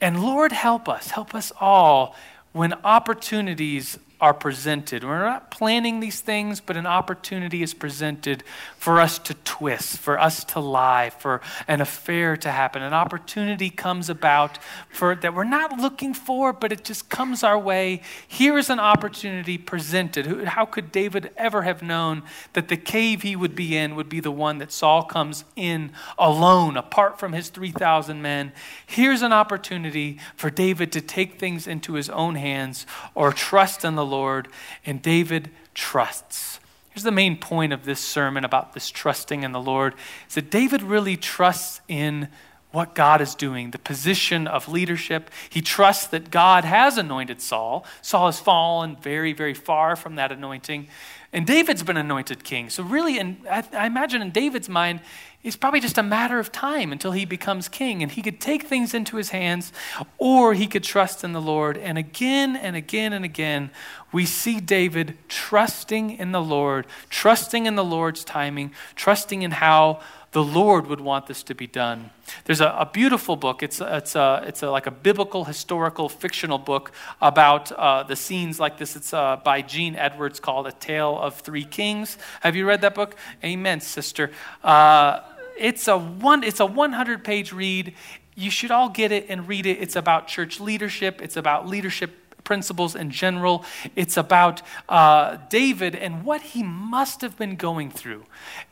And 0.00 0.22
Lord, 0.22 0.52
help 0.52 0.88
us, 0.88 1.10
help 1.10 1.34
us 1.34 1.52
all 1.60 2.14
when 2.52 2.74
opportunities 2.84 3.98
are 4.20 4.34
presented. 4.34 5.02
We're 5.02 5.24
not 5.24 5.50
planning 5.50 6.00
these 6.00 6.20
things, 6.20 6.60
but 6.60 6.76
an 6.76 6.86
opportunity 6.86 7.62
is 7.62 7.72
presented 7.72 8.44
for 8.76 9.00
us 9.00 9.18
to 9.20 9.34
twist, 9.34 9.98
for 9.98 10.18
us 10.18 10.44
to 10.44 10.60
lie, 10.60 11.10
for 11.10 11.40
an 11.66 11.80
affair 11.80 12.36
to 12.36 12.50
happen. 12.50 12.82
An 12.82 12.92
opportunity 12.92 13.70
comes 13.70 14.10
about 14.10 14.58
for 14.90 15.14
that 15.14 15.34
we're 15.34 15.44
not 15.44 15.78
looking 15.78 16.12
for, 16.12 16.52
but 16.52 16.72
it 16.72 16.84
just 16.84 17.08
comes 17.08 17.42
our 17.42 17.58
way. 17.58 18.02
Here 18.28 18.58
is 18.58 18.68
an 18.68 18.78
opportunity 18.78 19.56
presented. 19.56 20.26
How 20.44 20.66
could 20.66 20.92
David 20.92 21.30
ever 21.36 21.62
have 21.62 21.82
known 21.82 22.22
that 22.52 22.68
the 22.68 22.76
cave 22.76 23.22
he 23.22 23.36
would 23.36 23.54
be 23.54 23.76
in 23.76 23.96
would 23.96 24.08
be 24.08 24.20
the 24.20 24.30
one 24.30 24.58
that 24.58 24.72
Saul 24.72 25.04
comes 25.04 25.44
in 25.56 25.92
alone, 26.18 26.76
apart 26.76 27.18
from 27.18 27.32
his 27.32 27.48
3,000 27.48 28.20
men? 28.20 28.52
Here's 28.84 29.22
an 29.22 29.32
opportunity 29.32 30.18
for 30.36 30.50
David 30.50 30.92
to 30.92 31.00
take 31.00 31.38
things 31.38 31.66
into 31.66 31.94
his 31.94 32.10
own 32.10 32.34
hands 32.34 32.86
or 33.14 33.32
trust 33.32 33.84
in 33.84 33.94
the 33.94 34.09
Lord, 34.10 34.48
and 34.84 35.00
David 35.00 35.50
trusts. 35.74 36.60
Here's 36.90 37.04
the 37.04 37.12
main 37.12 37.36
point 37.36 37.72
of 37.72 37.84
this 37.84 38.00
sermon 38.00 38.44
about 38.44 38.72
this 38.72 38.90
trusting 38.90 39.42
in 39.44 39.52
the 39.52 39.60
Lord 39.60 39.94
is 40.28 40.34
that 40.34 40.50
David 40.50 40.82
really 40.82 41.16
trusts 41.16 41.80
in 41.88 42.28
what 42.72 42.94
God 42.94 43.20
is 43.20 43.34
doing, 43.34 43.70
the 43.70 43.78
position 43.78 44.46
of 44.46 44.68
leadership. 44.68 45.30
He 45.48 45.60
trusts 45.60 46.06
that 46.08 46.30
God 46.30 46.64
has 46.64 46.98
anointed 46.98 47.40
Saul. 47.40 47.84
Saul 48.00 48.26
has 48.26 48.38
fallen 48.38 48.96
very, 48.96 49.32
very 49.32 49.54
far 49.54 49.96
from 49.96 50.16
that 50.16 50.30
anointing. 50.30 50.88
And 51.32 51.46
David's 51.46 51.82
been 51.82 51.96
anointed 51.96 52.44
king. 52.44 52.70
So, 52.70 52.82
really, 52.82 53.18
in, 53.18 53.38
I, 53.48 53.64
I 53.72 53.86
imagine 53.86 54.20
in 54.22 54.30
David's 54.30 54.68
mind, 54.68 55.00
it's 55.42 55.56
probably 55.56 55.80
just 55.80 55.96
a 55.96 56.02
matter 56.02 56.38
of 56.38 56.52
time 56.52 56.92
until 56.92 57.12
he 57.12 57.24
becomes 57.24 57.66
king. 57.66 58.02
And 58.02 58.12
he 58.12 58.20
could 58.20 58.40
take 58.40 58.64
things 58.64 58.92
into 58.92 59.16
his 59.16 59.30
hands 59.30 59.72
or 60.18 60.52
he 60.52 60.66
could 60.66 60.84
trust 60.84 61.24
in 61.24 61.32
the 61.32 61.40
Lord. 61.40 61.78
And 61.78 61.96
again 61.96 62.56
and 62.56 62.76
again 62.76 63.14
and 63.14 63.24
again, 63.24 63.70
we 64.12 64.26
see 64.26 64.60
David 64.60 65.16
trusting 65.28 66.10
in 66.10 66.32
the 66.32 66.42
Lord, 66.42 66.86
trusting 67.08 67.64
in 67.64 67.74
the 67.74 67.84
Lord's 67.84 68.22
timing, 68.22 68.72
trusting 68.96 69.40
in 69.40 69.52
how 69.52 70.00
the 70.32 70.44
Lord 70.44 70.86
would 70.86 71.00
want 71.00 71.26
this 71.26 71.42
to 71.44 71.54
be 71.54 71.66
done. 71.66 72.10
There's 72.44 72.60
a, 72.60 72.68
a 72.68 72.88
beautiful 72.92 73.34
book. 73.34 73.62
It's, 73.62 73.80
it's, 73.80 74.14
a, 74.14 74.44
it's 74.46 74.62
a, 74.62 74.70
like 74.70 74.86
a 74.86 74.92
biblical, 74.92 75.44
historical, 75.44 76.08
fictional 76.08 76.58
book 76.58 76.92
about 77.20 77.72
uh, 77.72 78.04
the 78.04 78.14
scenes 78.14 78.60
like 78.60 78.78
this. 78.78 78.94
It's 78.94 79.12
uh, 79.12 79.36
by 79.42 79.62
Gene 79.62 79.96
Edwards 79.96 80.38
called 80.38 80.68
A 80.68 80.72
Tale 80.72 81.18
of 81.18 81.40
Three 81.40 81.64
Kings. 81.64 82.16
Have 82.42 82.54
you 82.54 82.64
read 82.64 82.80
that 82.82 82.94
book? 82.94 83.16
Amen, 83.42 83.80
sister. 83.80 84.30
Uh, 84.62 85.20
it's 85.60 85.86
a 85.88 85.98
one. 85.98 86.42
It's 86.42 86.60
a 86.60 86.66
100 86.66 87.24
page 87.24 87.52
read. 87.52 87.94
You 88.34 88.50
should 88.50 88.70
all 88.70 88.88
get 88.88 89.12
it 89.12 89.26
and 89.28 89.46
read 89.46 89.66
it. 89.66 89.78
It's 89.80 89.96
about 89.96 90.26
church 90.26 90.60
leadership. 90.60 91.20
It's 91.20 91.36
about 91.36 91.68
leadership 91.68 92.19
principles 92.50 92.96
in 92.96 93.12
general. 93.12 93.64
It's 93.94 94.16
about 94.16 94.60
uh, 94.88 95.36
David 95.50 95.94
and 95.94 96.24
what 96.24 96.42
he 96.42 96.64
must 96.64 97.20
have 97.20 97.36
been 97.36 97.54
going 97.54 97.92
through. 97.92 98.24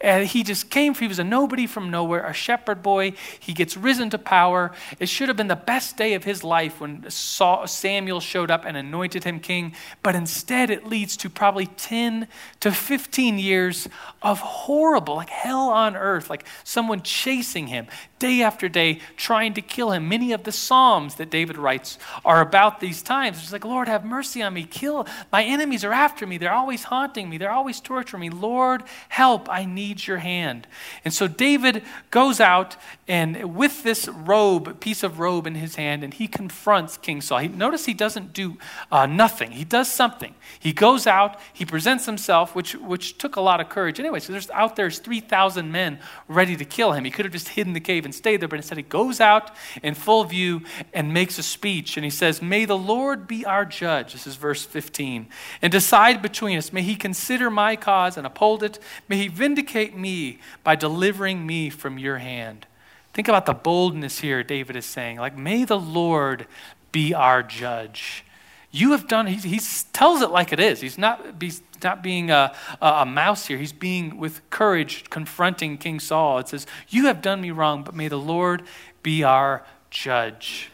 Uh, 0.02 0.22
he 0.22 0.42
just 0.42 0.68
came, 0.68 0.94
he 0.94 1.06
was 1.06 1.20
a 1.20 1.22
nobody 1.22 1.64
from 1.64 1.88
nowhere, 1.88 2.26
a 2.26 2.32
shepherd 2.32 2.82
boy. 2.82 3.12
He 3.38 3.52
gets 3.52 3.76
risen 3.76 4.10
to 4.10 4.18
power. 4.18 4.72
It 4.98 5.08
should 5.08 5.28
have 5.28 5.36
been 5.36 5.46
the 5.46 5.54
best 5.54 5.96
day 5.96 6.14
of 6.14 6.24
his 6.24 6.42
life 6.42 6.80
when 6.80 7.08
Samuel 7.08 8.18
showed 8.18 8.50
up 8.50 8.64
and 8.64 8.76
anointed 8.76 9.22
him 9.22 9.38
king, 9.38 9.76
but 10.02 10.16
instead 10.16 10.70
it 10.70 10.84
leads 10.84 11.16
to 11.18 11.30
probably 11.30 11.66
10 11.66 12.26
to 12.58 12.72
15 12.72 13.38
years 13.38 13.88
of 14.22 14.40
horrible, 14.40 15.14
like 15.14 15.30
hell 15.30 15.68
on 15.68 15.94
earth, 15.94 16.28
like 16.28 16.44
someone 16.64 17.00
chasing 17.02 17.68
him 17.68 17.86
day 18.18 18.42
after 18.42 18.68
day, 18.68 18.98
trying 19.16 19.54
to 19.54 19.62
kill 19.62 19.92
him. 19.92 20.08
Many 20.08 20.32
of 20.32 20.42
the 20.42 20.50
Psalms 20.50 21.14
that 21.14 21.30
David 21.30 21.56
writes 21.56 21.96
are 22.24 22.40
about 22.40 22.80
these 22.80 23.02
times. 23.02 23.38
It's 23.38 23.52
like, 23.52 23.64
Lord, 23.68 23.88
have 23.88 24.04
mercy 24.04 24.42
on 24.42 24.54
me. 24.54 24.64
Kill. 24.64 25.06
My 25.30 25.44
enemies 25.44 25.84
are 25.84 25.92
after 25.92 26.26
me. 26.26 26.38
They're 26.38 26.52
always 26.52 26.84
haunting 26.84 27.28
me. 27.28 27.38
They're 27.38 27.50
always 27.50 27.80
torturing 27.80 28.22
me. 28.22 28.30
Lord, 28.30 28.82
help. 29.08 29.48
I 29.50 29.64
need 29.64 30.06
your 30.06 30.18
hand. 30.18 30.66
And 31.04 31.12
so 31.12 31.28
David 31.28 31.82
goes 32.10 32.40
out 32.40 32.76
and 33.06 33.54
with 33.54 33.82
this 33.82 34.06
robe, 34.06 34.80
piece 34.80 35.02
of 35.02 35.18
robe 35.18 35.46
in 35.46 35.54
his 35.54 35.76
hand, 35.76 36.04
and 36.04 36.12
he 36.12 36.26
confronts 36.26 36.98
King 36.98 37.22
Saul. 37.22 37.38
He, 37.38 37.48
notice 37.48 37.86
he 37.86 37.94
doesn't 37.94 38.34
do 38.34 38.58
uh, 38.92 39.06
nothing. 39.06 39.52
He 39.52 39.64
does 39.64 39.90
something. 39.90 40.34
He 40.58 40.72
goes 40.72 41.06
out, 41.06 41.40
he 41.52 41.64
presents 41.64 42.04
himself, 42.04 42.54
which, 42.54 42.74
which 42.74 43.16
took 43.16 43.36
a 43.36 43.40
lot 43.40 43.60
of 43.60 43.70
courage 43.70 43.98
anyway. 43.98 44.20
So 44.20 44.32
there's 44.32 44.50
out 44.50 44.76
there's 44.76 44.98
3,000 44.98 45.72
men 45.72 45.98
ready 46.28 46.56
to 46.56 46.64
kill 46.64 46.92
him. 46.92 47.04
He 47.04 47.10
could 47.10 47.24
have 47.24 47.32
just 47.32 47.48
hidden 47.48 47.72
the 47.72 47.80
cave 47.80 48.04
and 48.04 48.14
stayed 48.14 48.40
there, 48.40 48.48
but 48.48 48.56
instead 48.56 48.76
he 48.76 48.82
goes 48.82 49.20
out 49.20 49.50
in 49.82 49.94
full 49.94 50.24
view 50.24 50.62
and 50.92 51.14
makes 51.14 51.38
a 51.38 51.42
speech. 51.42 51.96
And 51.96 52.04
he 52.04 52.10
says, 52.10 52.42
May 52.42 52.66
the 52.66 52.76
Lord 52.76 53.26
be 53.26 53.46
our 53.46 53.57
judge. 53.64 54.12
This 54.12 54.26
is 54.26 54.36
verse 54.36 54.64
15. 54.64 55.28
And 55.62 55.72
decide 55.72 56.22
between 56.22 56.58
us. 56.58 56.72
May 56.72 56.82
he 56.82 56.94
consider 56.94 57.50
my 57.50 57.76
cause 57.76 58.16
and 58.16 58.26
uphold 58.26 58.62
it. 58.62 58.78
May 59.08 59.18
he 59.18 59.28
vindicate 59.28 59.96
me 59.96 60.38
by 60.64 60.76
delivering 60.76 61.46
me 61.46 61.70
from 61.70 61.98
your 61.98 62.18
hand. 62.18 62.66
Think 63.12 63.28
about 63.28 63.46
the 63.46 63.54
boldness 63.54 64.20
here, 64.20 64.42
David 64.42 64.76
is 64.76 64.86
saying. 64.86 65.18
Like, 65.18 65.36
may 65.36 65.64
the 65.64 65.78
Lord 65.78 66.46
be 66.92 67.14
our 67.14 67.42
judge. 67.42 68.24
You 68.70 68.92
have 68.92 69.08
done, 69.08 69.26
he, 69.26 69.36
he 69.36 69.60
tells 69.92 70.20
it 70.20 70.30
like 70.30 70.52
it 70.52 70.60
is. 70.60 70.80
He's 70.80 70.98
not, 70.98 71.24
he's 71.40 71.62
not 71.82 72.02
being 72.02 72.30
a, 72.30 72.54
a, 72.82 73.06
mouse 73.06 73.46
here. 73.46 73.56
He's 73.56 73.72
being 73.72 74.18
with 74.18 74.48
courage 74.50 75.08
confronting 75.10 75.78
King 75.78 76.00
Saul. 76.00 76.38
It 76.38 76.48
says, 76.48 76.66
You 76.88 77.06
have 77.06 77.22
done 77.22 77.40
me 77.40 77.50
wrong, 77.50 77.82
but 77.82 77.94
may 77.94 78.08
the 78.08 78.18
Lord 78.18 78.62
be 79.02 79.22
our 79.24 79.64
judge. 79.90 80.70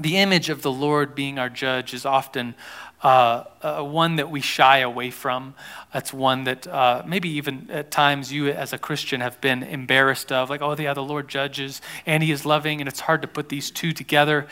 The 0.00 0.16
image 0.16 0.48
of 0.48 0.62
the 0.62 0.70
Lord 0.70 1.14
being 1.14 1.38
our 1.38 1.48
judge 1.48 1.92
is 1.92 2.06
often 2.06 2.54
uh, 3.02 3.44
uh, 3.62 3.82
one 3.82 4.16
that 4.16 4.30
we 4.30 4.40
shy 4.40 4.78
away 4.78 5.10
from. 5.10 5.54
It's 5.94 6.12
one 6.12 6.44
that 6.44 6.66
uh, 6.66 7.02
maybe 7.06 7.28
even 7.30 7.68
at 7.70 7.90
times 7.90 8.32
you, 8.32 8.48
as 8.48 8.72
a 8.72 8.78
Christian, 8.78 9.20
have 9.20 9.40
been 9.40 9.62
embarrassed 9.62 10.32
of, 10.32 10.50
like, 10.50 10.62
oh, 10.62 10.74
yeah, 10.76 10.94
the 10.94 11.02
Lord 11.02 11.28
judges 11.28 11.80
and 12.06 12.22
He 12.22 12.32
is 12.32 12.44
loving, 12.44 12.80
and 12.80 12.88
it's 12.88 13.00
hard 13.00 13.22
to 13.22 13.28
put 13.28 13.48
these 13.48 13.70
two 13.70 13.92
together. 13.92 14.46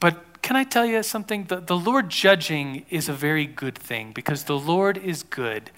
But 0.00 0.24
can 0.42 0.56
I 0.56 0.64
tell 0.64 0.84
you 0.84 1.04
something? 1.04 1.44
The, 1.44 1.60
the 1.60 1.76
Lord 1.76 2.08
judging 2.08 2.84
is 2.90 3.08
a 3.08 3.12
very 3.12 3.46
good 3.46 3.78
thing 3.78 4.10
because 4.12 4.44
the 4.44 4.58
Lord 4.58 4.98
is 4.98 5.22
good 5.22 5.70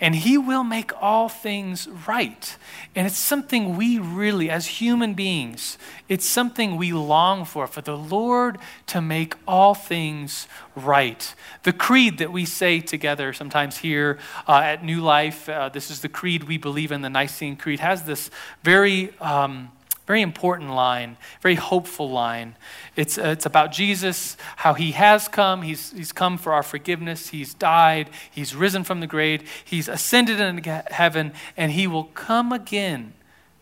and 0.00 0.14
He 0.14 0.38
will 0.38 0.62
make 0.62 0.92
all 1.02 1.28
things 1.28 1.88
right. 2.06 2.56
And 2.94 3.08
it's 3.08 3.18
something 3.18 3.76
we 3.76 3.98
really, 3.98 4.50
as 4.50 4.66
human 4.66 5.14
beings, 5.14 5.78
it's 6.08 6.26
something 6.26 6.76
we 6.76 6.92
long 6.92 7.44
for, 7.44 7.66
for 7.66 7.80
the 7.80 7.96
Lord 7.96 8.58
to 8.86 9.00
make 9.00 9.34
all 9.48 9.74
things 9.74 10.46
right. 10.76 11.34
The 11.64 11.72
creed 11.72 12.18
that 12.18 12.30
we 12.30 12.44
say 12.44 12.78
together 12.78 13.32
sometimes 13.32 13.78
here 13.78 14.20
uh, 14.46 14.60
at 14.64 14.84
New 14.84 15.00
Life, 15.00 15.48
uh, 15.48 15.70
this 15.70 15.90
is 15.90 16.02
the 16.02 16.08
creed 16.08 16.44
we 16.44 16.56
believe 16.56 16.92
in, 16.92 17.02
the 17.02 17.10
Nicene 17.10 17.56
Creed, 17.56 17.80
has 17.80 18.04
this 18.04 18.30
very. 18.62 19.12
Um, 19.18 19.72
very 20.06 20.20
important 20.20 20.70
line, 20.70 21.16
very 21.40 21.54
hopeful 21.54 22.10
line. 22.10 22.56
It's, 22.94 23.16
uh, 23.16 23.28
it's 23.28 23.46
about 23.46 23.72
Jesus, 23.72 24.36
how 24.56 24.74
he 24.74 24.92
has 24.92 25.28
come. 25.28 25.62
He's, 25.62 25.92
he's 25.92 26.12
come 26.12 26.36
for 26.36 26.52
our 26.52 26.62
forgiveness. 26.62 27.28
He's 27.28 27.54
died. 27.54 28.10
He's 28.30 28.54
risen 28.54 28.84
from 28.84 29.00
the 29.00 29.06
grave. 29.06 29.50
He's 29.64 29.88
ascended 29.88 30.40
into 30.40 30.84
heaven, 30.90 31.32
and 31.56 31.72
he 31.72 31.86
will 31.86 32.04
come 32.04 32.52
again 32.52 33.14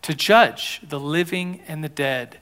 to 0.02 0.14
judge 0.14 0.80
the 0.82 0.98
living 0.98 1.60
and 1.68 1.84
the 1.84 1.88
dead. 1.88 2.38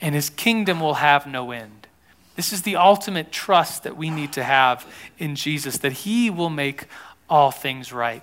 And 0.00 0.16
his 0.16 0.30
kingdom 0.30 0.80
will 0.80 0.94
have 0.94 1.26
no 1.26 1.52
end. 1.52 1.86
This 2.34 2.52
is 2.52 2.62
the 2.62 2.76
ultimate 2.76 3.30
trust 3.30 3.84
that 3.84 3.96
we 3.96 4.10
need 4.10 4.32
to 4.32 4.44
have 4.44 4.86
in 5.18 5.36
Jesus, 5.36 5.78
that 5.78 5.92
he 5.92 6.28
will 6.28 6.50
make 6.50 6.86
all 7.30 7.50
things 7.50 7.92
right, 7.92 8.22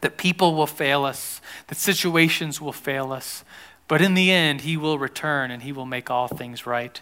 that 0.00 0.16
people 0.16 0.54
will 0.54 0.66
fail 0.66 1.04
us, 1.04 1.40
that 1.66 1.76
situations 1.76 2.60
will 2.60 2.72
fail 2.72 3.12
us 3.12 3.44
but 3.92 4.00
in 4.00 4.14
the 4.14 4.32
end, 4.32 4.62
he 4.62 4.78
will 4.78 4.98
return 4.98 5.50
and 5.50 5.62
he 5.62 5.70
will 5.70 5.84
make 5.84 6.08
all 6.08 6.26
things 6.26 6.64
right. 6.64 6.98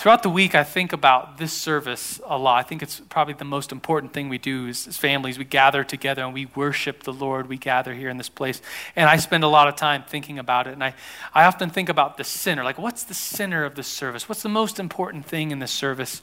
Throughout 0.00 0.22
the 0.22 0.30
week, 0.30 0.54
I 0.54 0.64
think 0.64 0.94
about 0.94 1.36
this 1.36 1.52
service 1.52 2.22
a 2.24 2.38
lot. 2.38 2.56
I 2.56 2.62
think 2.62 2.82
it's 2.82 3.00
probably 3.10 3.34
the 3.34 3.44
most 3.44 3.70
important 3.70 4.14
thing 4.14 4.30
we 4.30 4.38
do 4.38 4.66
as, 4.66 4.88
as, 4.88 4.96
families. 4.96 5.36
We 5.36 5.44
gather 5.44 5.84
together 5.84 6.22
and 6.24 6.32
we 6.32 6.46
worship 6.46 7.02
the 7.02 7.12
Lord. 7.12 7.50
We 7.50 7.58
gather 7.58 7.92
here 7.92 8.08
in 8.08 8.16
this 8.16 8.30
place. 8.30 8.62
And 8.96 9.10
I 9.10 9.18
spend 9.18 9.44
a 9.44 9.46
lot 9.46 9.68
of 9.68 9.76
time 9.76 10.04
thinking 10.08 10.38
about 10.38 10.66
it. 10.66 10.72
And 10.72 10.82
I, 10.82 10.94
I 11.34 11.44
often 11.44 11.68
think 11.68 11.90
about 11.90 12.16
the 12.16 12.24
center. 12.24 12.64
Like, 12.64 12.78
what's 12.78 13.02
the 13.02 13.12
center 13.12 13.66
of 13.66 13.74
this 13.74 13.88
service? 13.88 14.26
What's 14.26 14.40
the 14.42 14.48
most 14.48 14.80
important 14.80 15.26
thing 15.26 15.50
in 15.50 15.58
this 15.58 15.70
service? 15.70 16.22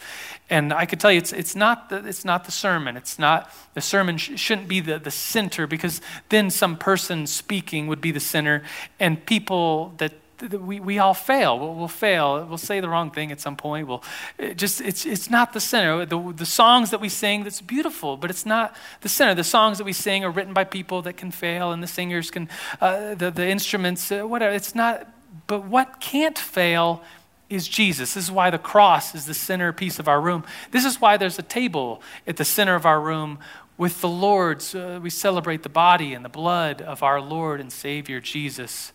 And 0.50 0.74
I 0.74 0.88
could 0.88 1.00
tell 1.00 1.12
you, 1.12 1.20
it's, 1.20 1.32
it's, 1.32 1.56
not, 1.56 1.90
the, 1.90 1.98
it's 1.98 2.26
not 2.26 2.46
the 2.46 2.52
sermon. 2.52 2.98
It's 2.98 3.20
not, 3.20 3.54
the 3.76 3.82
sermon 3.82 4.18
sh- 4.18 4.40
shouldn't 4.40 4.68
be 4.68 4.80
the, 4.80 4.98
the 4.98 5.12
center 5.12 5.68
because 5.68 6.02
then 6.30 6.50
some 6.50 6.78
person 6.78 7.28
speaking 7.28 7.86
would 7.86 8.02
be 8.02 8.10
the 8.10 8.20
center. 8.20 8.64
And 9.00 9.24
people 9.24 9.94
that 10.00 10.14
we, 10.42 10.80
we 10.80 11.00
all 11.00 11.14
fail. 11.14 11.58
We'll, 11.60 11.76
we'll, 11.76 11.88
fail. 11.88 12.46
We'll 12.46 12.58
say 12.58 12.80
the 12.80 12.90
wrong 12.90 13.12
thing 13.12 13.32
at 13.32 13.40
some 13.40 13.56
point. 13.56 13.88
We'll 13.88 14.04
it 14.38 14.58
just 14.58 14.82
it's 14.82 15.06
it's 15.06 15.30
not 15.30 15.54
the 15.54 15.60
center. 15.60 16.06
The, 16.06 16.34
the 16.36 16.46
songs 16.46 16.92
that 16.92 17.02
we 17.02 17.10
sing 17.10 17.44
that's 17.44 17.62
beautiful, 17.62 18.18
but 18.18 18.30
it's 18.30 18.46
not 18.46 18.76
the 19.02 19.10
center. 19.10 19.36
The 19.36 19.44
songs 19.44 19.78
that 19.78 19.84
we 19.84 19.94
sing 19.94 20.24
are 20.24 20.32
written 20.32 20.54
by 20.54 20.64
people 20.64 21.02
that 21.04 21.18
can 21.18 21.32
fail, 21.32 21.72
and 21.72 21.82
the 21.82 21.88
singers 21.88 22.32
can 22.32 22.50
uh, 22.82 23.16
the 23.16 23.32
the 23.32 23.48
instruments 23.48 24.12
uh, 24.12 24.28
whatever. 24.28 24.54
It's 24.56 24.76
not. 24.76 25.08
But 25.46 25.66
what 25.66 26.00
can't 26.00 26.38
fail 26.38 27.04
is 27.50 27.68
Jesus. 27.68 28.14
This 28.14 28.26
is 28.26 28.32
why 28.32 28.50
the 28.50 28.58
cross 28.58 29.16
is 29.16 29.26
the 29.26 29.34
center 29.34 29.72
piece 29.72 30.00
of 30.00 30.08
our 30.08 30.20
room. 30.20 30.44
This 30.72 30.86
is 30.86 31.00
why 31.00 31.18
there's 31.18 31.40
a 31.40 31.44
table 31.44 32.02
at 32.26 32.38
the 32.38 32.46
center 32.46 32.76
of 32.76 32.86
our 32.86 33.00
room 33.00 33.40
with 33.78 34.02
the 34.02 34.10
Lord's. 34.10 34.76
Uh, 34.76 35.00
we 35.02 35.10
celebrate 35.10 35.64
the 35.64 35.70
body 35.70 36.14
and 36.14 36.26
the 36.26 36.30
blood 36.30 36.82
of 36.82 37.04
our 37.04 37.22
Lord 37.22 37.62
and 37.62 37.72
Savior 37.72 38.20
Jesus. 38.20 38.92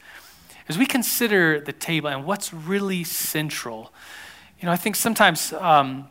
As 0.69 0.79
we 0.79 0.87
consider 0.87 1.61
the 1.61 1.73
table 1.73 2.09
and 2.09 2.25
what's 2.25 2.53
really 2.53 3.05
central, 3.05 3.93
you 4.61 4.67
know, 4.67 4.73
I 4.73 4.77
think 4.77 4.97
sometimes 4.97 5.53
um, 5.55 6.09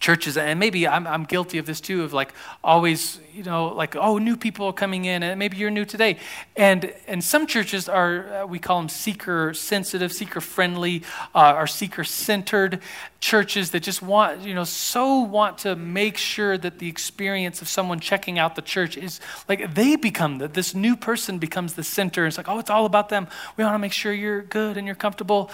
churches, 0.00 0.36
and 0.36 0.60
maybe 0.60 0.86
I'm, 0.86 1.06
I'm 1.06 1.24
guilty 1.24 1.58
of 1.58 1.66
this 1.66 1.80
too, 1.80 2.04
of 2.04 2.12
like 2.12 2.32
always, 2.62 3.20
you 3.34 3.42
know, 3.42 3.68
like, 3.68 3.96
oh, 3.96 4.18
new 4.18 4.36
people 4.36 4.66
are 4.66 4.72
coming 4.72 5.04
in, 5.04 5.22
and 5.22 5.38
maybe 5.38 5.56
you're 5.56 5.70
new 5.70 5.84
today. 5.84 6.18
And, 6.56 6.92
and 7.06 7.22
some 7.22 7.46
churches 7.46 7.88
are, 7.88 8.42
uh, 8.42 8.46
we 8.46 8.58
call 8.58 8.78
them 8.78 8.88
seeker 8.88 9.54
sensitive, 9.54 10.12
seeker 10.12 10.40
friendly, 10.40 11.02
uh, 11.34 11.54
or 11.56 11.66
seeker 11.66 12.04
centered 12.04 12.80
churches 13.20 13.72
that 13.72 13.80
just 13.80 14.00
want, 14.00 14.42
you 14.42 14.54
know, 14.54 14.64
so 14.64 15.20
want 15.20 15.58
to 15.58 15.74
make 15.74 16.16
sure 16.16 16.56
that 16.56 16.78
the 16.78 16.88
experience 16.88 17.60
of 17.60 17.68
someone 17.68 17.98
checking 17.98 18.38
out 18.38 18.54
the 18.54 18.62
church 18.62 18.96
is 18.96 19.20
like 19.48 19.74
they 19.74 19.96
become 19.96 20.38
the, 20.38 20.48
this 20.48 20.74
new 20.74 20.96
person 20.96 21.38
becomes 21.38 21.74
the 21.74 21.82
center. 21.82 22.26
It's 22.26 22.36
like, 22.36 22.48
oh, 22.48 22.58
it's 22.58 22.70
all 22.70 22.86
about 22.86 23.08
them. 23.08 23.26
We 23.56 23.64
want 23.64 23.74
to 23.74 23.78
make 23.80 23.92
sure 23.92 24.12
you're 24.12 24.42
good 24.42 24.76
and 24.76 24.86
you're 24.86 24.96
comfortable. 24.96 25.50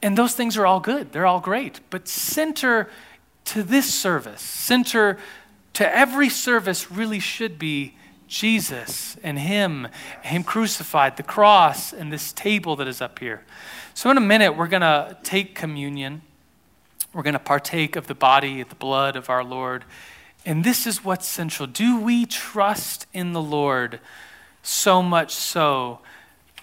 And 0.00 0.16
those 0.16 0.34
things 0.34 0.56
are 0.56 0.64
all 0.64 0.78
good, 0.78 1.10
they're 1.10 1.26
all 1.26 1.40
great. 1.40 1.80
But 1.90 2.06
center 2.06 2.88
to 3.48 3.62
this 3.62 3.92
service, 3.92 4.42
center 4.42 5.18
to 5.74 5.96
every 5.96 6.28
service 6.28 6.90
really 6.90 7.20
should 7.20 7.58
be 7.58 7.94
Jesus 8.26 9.16
and 9.22 9.38
Him, 9.38 9.88
Him 10.22 10.44
crucified, 10.44 11.16
the 11.16 11.22
cross, 11.22 11.92
and 11.92 12.12
this 12.12 12.32
table 12.32 12.76
that 12.76 12.86
is 12.86 13.00
up 13.00 13.18
here. 13.18 13.44
So, 13.94 14.10
in 14.10 14.16
a 14.16 14.20
minute, 14.20 14.56
we're 14.56 14.68
going 14.68 14.82
to 14.82 15.16
take 15.22 15.54
communion. 15.54 16.22
We're 17.14 17.22
going 17.22 17.34
to 17.34 17.38
partake 17.38 17.96
of 17.96 18.06
the 18.06 18.14
body, 18.14 18.62
the 18.62 18.74
blood 18.74 19.16
of 19.16 19.30
our 19.30 19.42
Lord. 19.42 19.84
And 20.44 20.62
this 20.62 20.86
is 20.86 21.04
what's 21.04 21.26
central. 21.26 21.66
Do 21.66 22.00
we 22.00 22.26
trust 22.26 23.06
in 23.12 23.32
the 23.32 23.42
Lord 23.42 23.98
so 24.62 25.02
much 25.02 25.32
so 25.32 26.00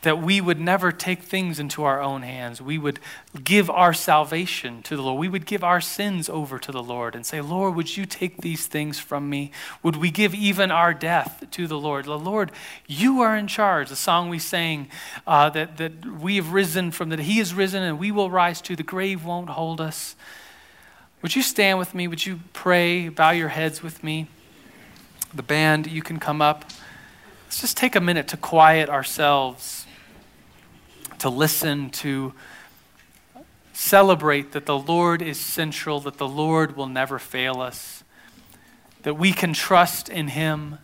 that 0.06 0.22
we 0.22 0.40
would 0.40 0.60
never 0.60 0.92
take 0.92 1.24
things 1.24 1.60
into 1.60 1.84
our 1.84 2.02
own 2.02 2.22
hands? 2.22 2.62
We 2.62 2.78
would 2.78 3.00
give 3.44 3.70
our 3.70 3.94
salvation 3.94 4.82
to 4.84 4.96
the 4.96 5.02
Lord. 5.02 5.20
We 5.20 5.28
would 5.28 5.46
give 5.46 5.64
our 5.64 5.82
sins 5.82 6.30
over 6.30 6.58
to 6.60 6.72
the 6.72 6.82
Lord 6.82 7.16
and 7.16 7.26
say, 7.26 7.42
Lord, 7.42 7.76
would 7.76 7.98
you 7.98 8.06
take 8.06 8.42
these 8.42 8.68
things 8.68 9.00
from 9.00 9.30
me? 9.30 9.52
Would 9.84 9.98
we 9.98 10.12
give 10.12 10.34
even 10.34 10.72
our 10.72 10.94
death 10.94 11.44
to 11.52 11.68
the 11.68 11.78
Lord? 11.78 12.06
The 12.06 12.18
Lord, 12.18 12.52
you 12.88 13.22
are 13.22 13.36
in 13.36 13.48
charge. 13.48 13.90
The 13.90 13.96
song 13.96 14.30
we 14.30 14.40
sang 14.40 14.88
uh, 15.28 15.50
that, 15.50 15.78
that 15.78 16.06
we 16.06 16.38
have 16.38 16.54
risen 16.54 16.92
from, 16.92 17.10
that 17.10 17.20
He 17.20 17.40
has 17.40 17.54
risen 17.54 17.84
and 17.84 18.00
we 18.00 18.12
will 18.12 18.30
rise 18.30 18.62
to 18.62 18.76
The 18.76 18.84
grave 18.84 19.26
won't 19.26 19.50
hold 19.50 19.82
us. 19.82 20.16
Would 21.22 21.36
you 21.36 21.42
stand 21.42 21.80
with 21.80 21.96
me? 21.96 22.08
Would 22.08 22.26
you 22.26 22.40
pray? 22.54 23.10
Bow 23.10 23.32
your 23.32 23.50
heads 23.50 23.84
with 23.84 24.04
me. 24.04 24.28
The 25.34 25.44
band, 25.44 25.88
you 25.88 26.02
can 26.02 26.20
come 26.20 26.42
up. 26.42 26.66
Let's 27.46 27.62
just 27.62 27.78
take 27.78 27.96
a 27.96 28.02
minute 28.02 28.28
to 28.30 28.38
quiet 28.38 28.90
ourselves, 28.90 29.85
to 31.26 31.30
listen, 31.32 31.90
to 31.90 32.32
celebrate 33.74 34.52
that 34.52 34.68
the 34.68 34.78
Lord 34.78 35.24
is 35.24 35.40
central, 35.40 36.00
that 36.02 36.20
the 36.20 36.28
Lord 36.28 36.78
will 36.78 36.86
never 36.86 37.18
fail 37.18 37.62
us, 37.62 38.04
that 39.02 39.16
we 39.16 39.34
can 39.34 39.52
trust 39.52 40.08
in 40.08 40.28
Him, 40.28 40.78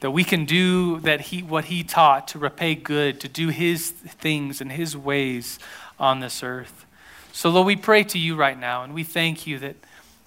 that 0.00 0.10
we 0.10 0.24
can 0.24 0.46
do 0.46 1.00
that 1.00 1.20
he, 1.20 1.42
what 1.42 1.66
He 1.66 1.84
taught 1.84 2.28
to 2.28 2.38
repay 2.38 2.74
good, 2.74 3.20
to 3.20 3.28
do 3.28 3.48
His 3.48 3.90
things 3.90 4.62
and 4.62 4.72
His 4.72 4.96
ways 4.96 5.58
on 6.00 6.20
this 6.20 6.42
earth. 6.42 6.86
So, 7.34 7.50
Lord, 7.50 7.66
we 7.66 7.76
pray 7.76 8.04
to 8.04 8.18
you 8.18 8.36
right 8.36 8.58
now, 8.58 8.84
and 8.84 8.94
we 8.94 9.04
thank 9.04 9.46
you 9.46 9.58
that 9.58 9.76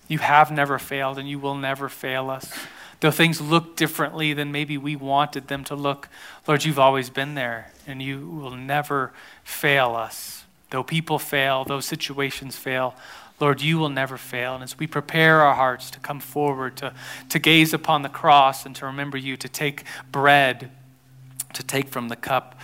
you 0.07 0.19
have 0.19 0.51
never 0.51 0.77
failed 0.77 1.17
and 1.17 1.27
you 1.27 1.39
will 1.39 1.55
never 1.55 1.89
fail 1.89 2.29
us. 2.29 2.53
Though 2.99 3.11
things 3.11 3.39
look 3.39 3.75
differently 3.75 4.33
than 4.33 4.51
maybe 4.51 4.77
we 4.77 4.95
wanted 4.95 5.47
them 5.47 5.63
to 5.65 5.75
look, 5.75 6.09
Lord, 6.47 6.65
you've 6.65 6.79
always 6.79 7.09
been 7.09 7.35
there 7.35 7.71
and 7.85 8.01
you 8.01 8.27
will 8.27 8.55
never 8.55 9.13
fail 9.43 9.95
us. 9.95 10.45
Though 10.71 10.83
people 10.83 11.19
fail, 11.19 11.63
though 11.63 11.79
situations 11.79 12.55
fail, 12.55 12.95
Lord, 13.39 13.61
you 13.61 13.77
will 13.77 13.89
never 13.89 14.17
fail. 14.17 14.55
And 14.55 14.63
as 14.63 14.79
we 14.79 14.87
prepare 14.87 15.41
our 15.41 15.53
hearts 15.53 15.91
to 15.91 15.99
come 15.99 16.19
forward, 16.19 16.75
to, 16.77 16.93
to 17.29 17.39
gaze 17.39 17.73
upon 17.73 18.01
the 18.01 18.09
cross 18.09 18.65
and 18.65 18.75
to 18.77 18.85
remember 18.85 19.17
you, 19.17 19.37
to 19.37 19.47
take 19.47 19.83
bread, 20.11 20.71
to 21.53 21.63
take 21.63 21.89
from 21.89 22.09
the 22.09 22.15
cup, 22.15 22.59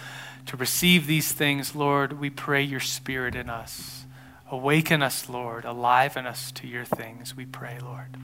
to 0.47 0.57
receive 0.57 1.05
these 1.05 1.31
things, 1.31 1.75
Lord, 1.75 2.19
we 2.19 2.29
pray 2.29 2.63
your 2.63 2.79
spirit 2.79 3.35
in 3.35 3.49
us. 3.49 4.05
Awaken 4.49 5.01
us, 5.01 5.29
Lord. 5.29 5.63
Aliven 5.63 6.25
us 6.25 6.51
to 6.53 6.67
your 6.67 6.85
things, 6.85 7.35
we 7.35 7.45
pray, 7.45 7.77
Lord. 7.81 8.17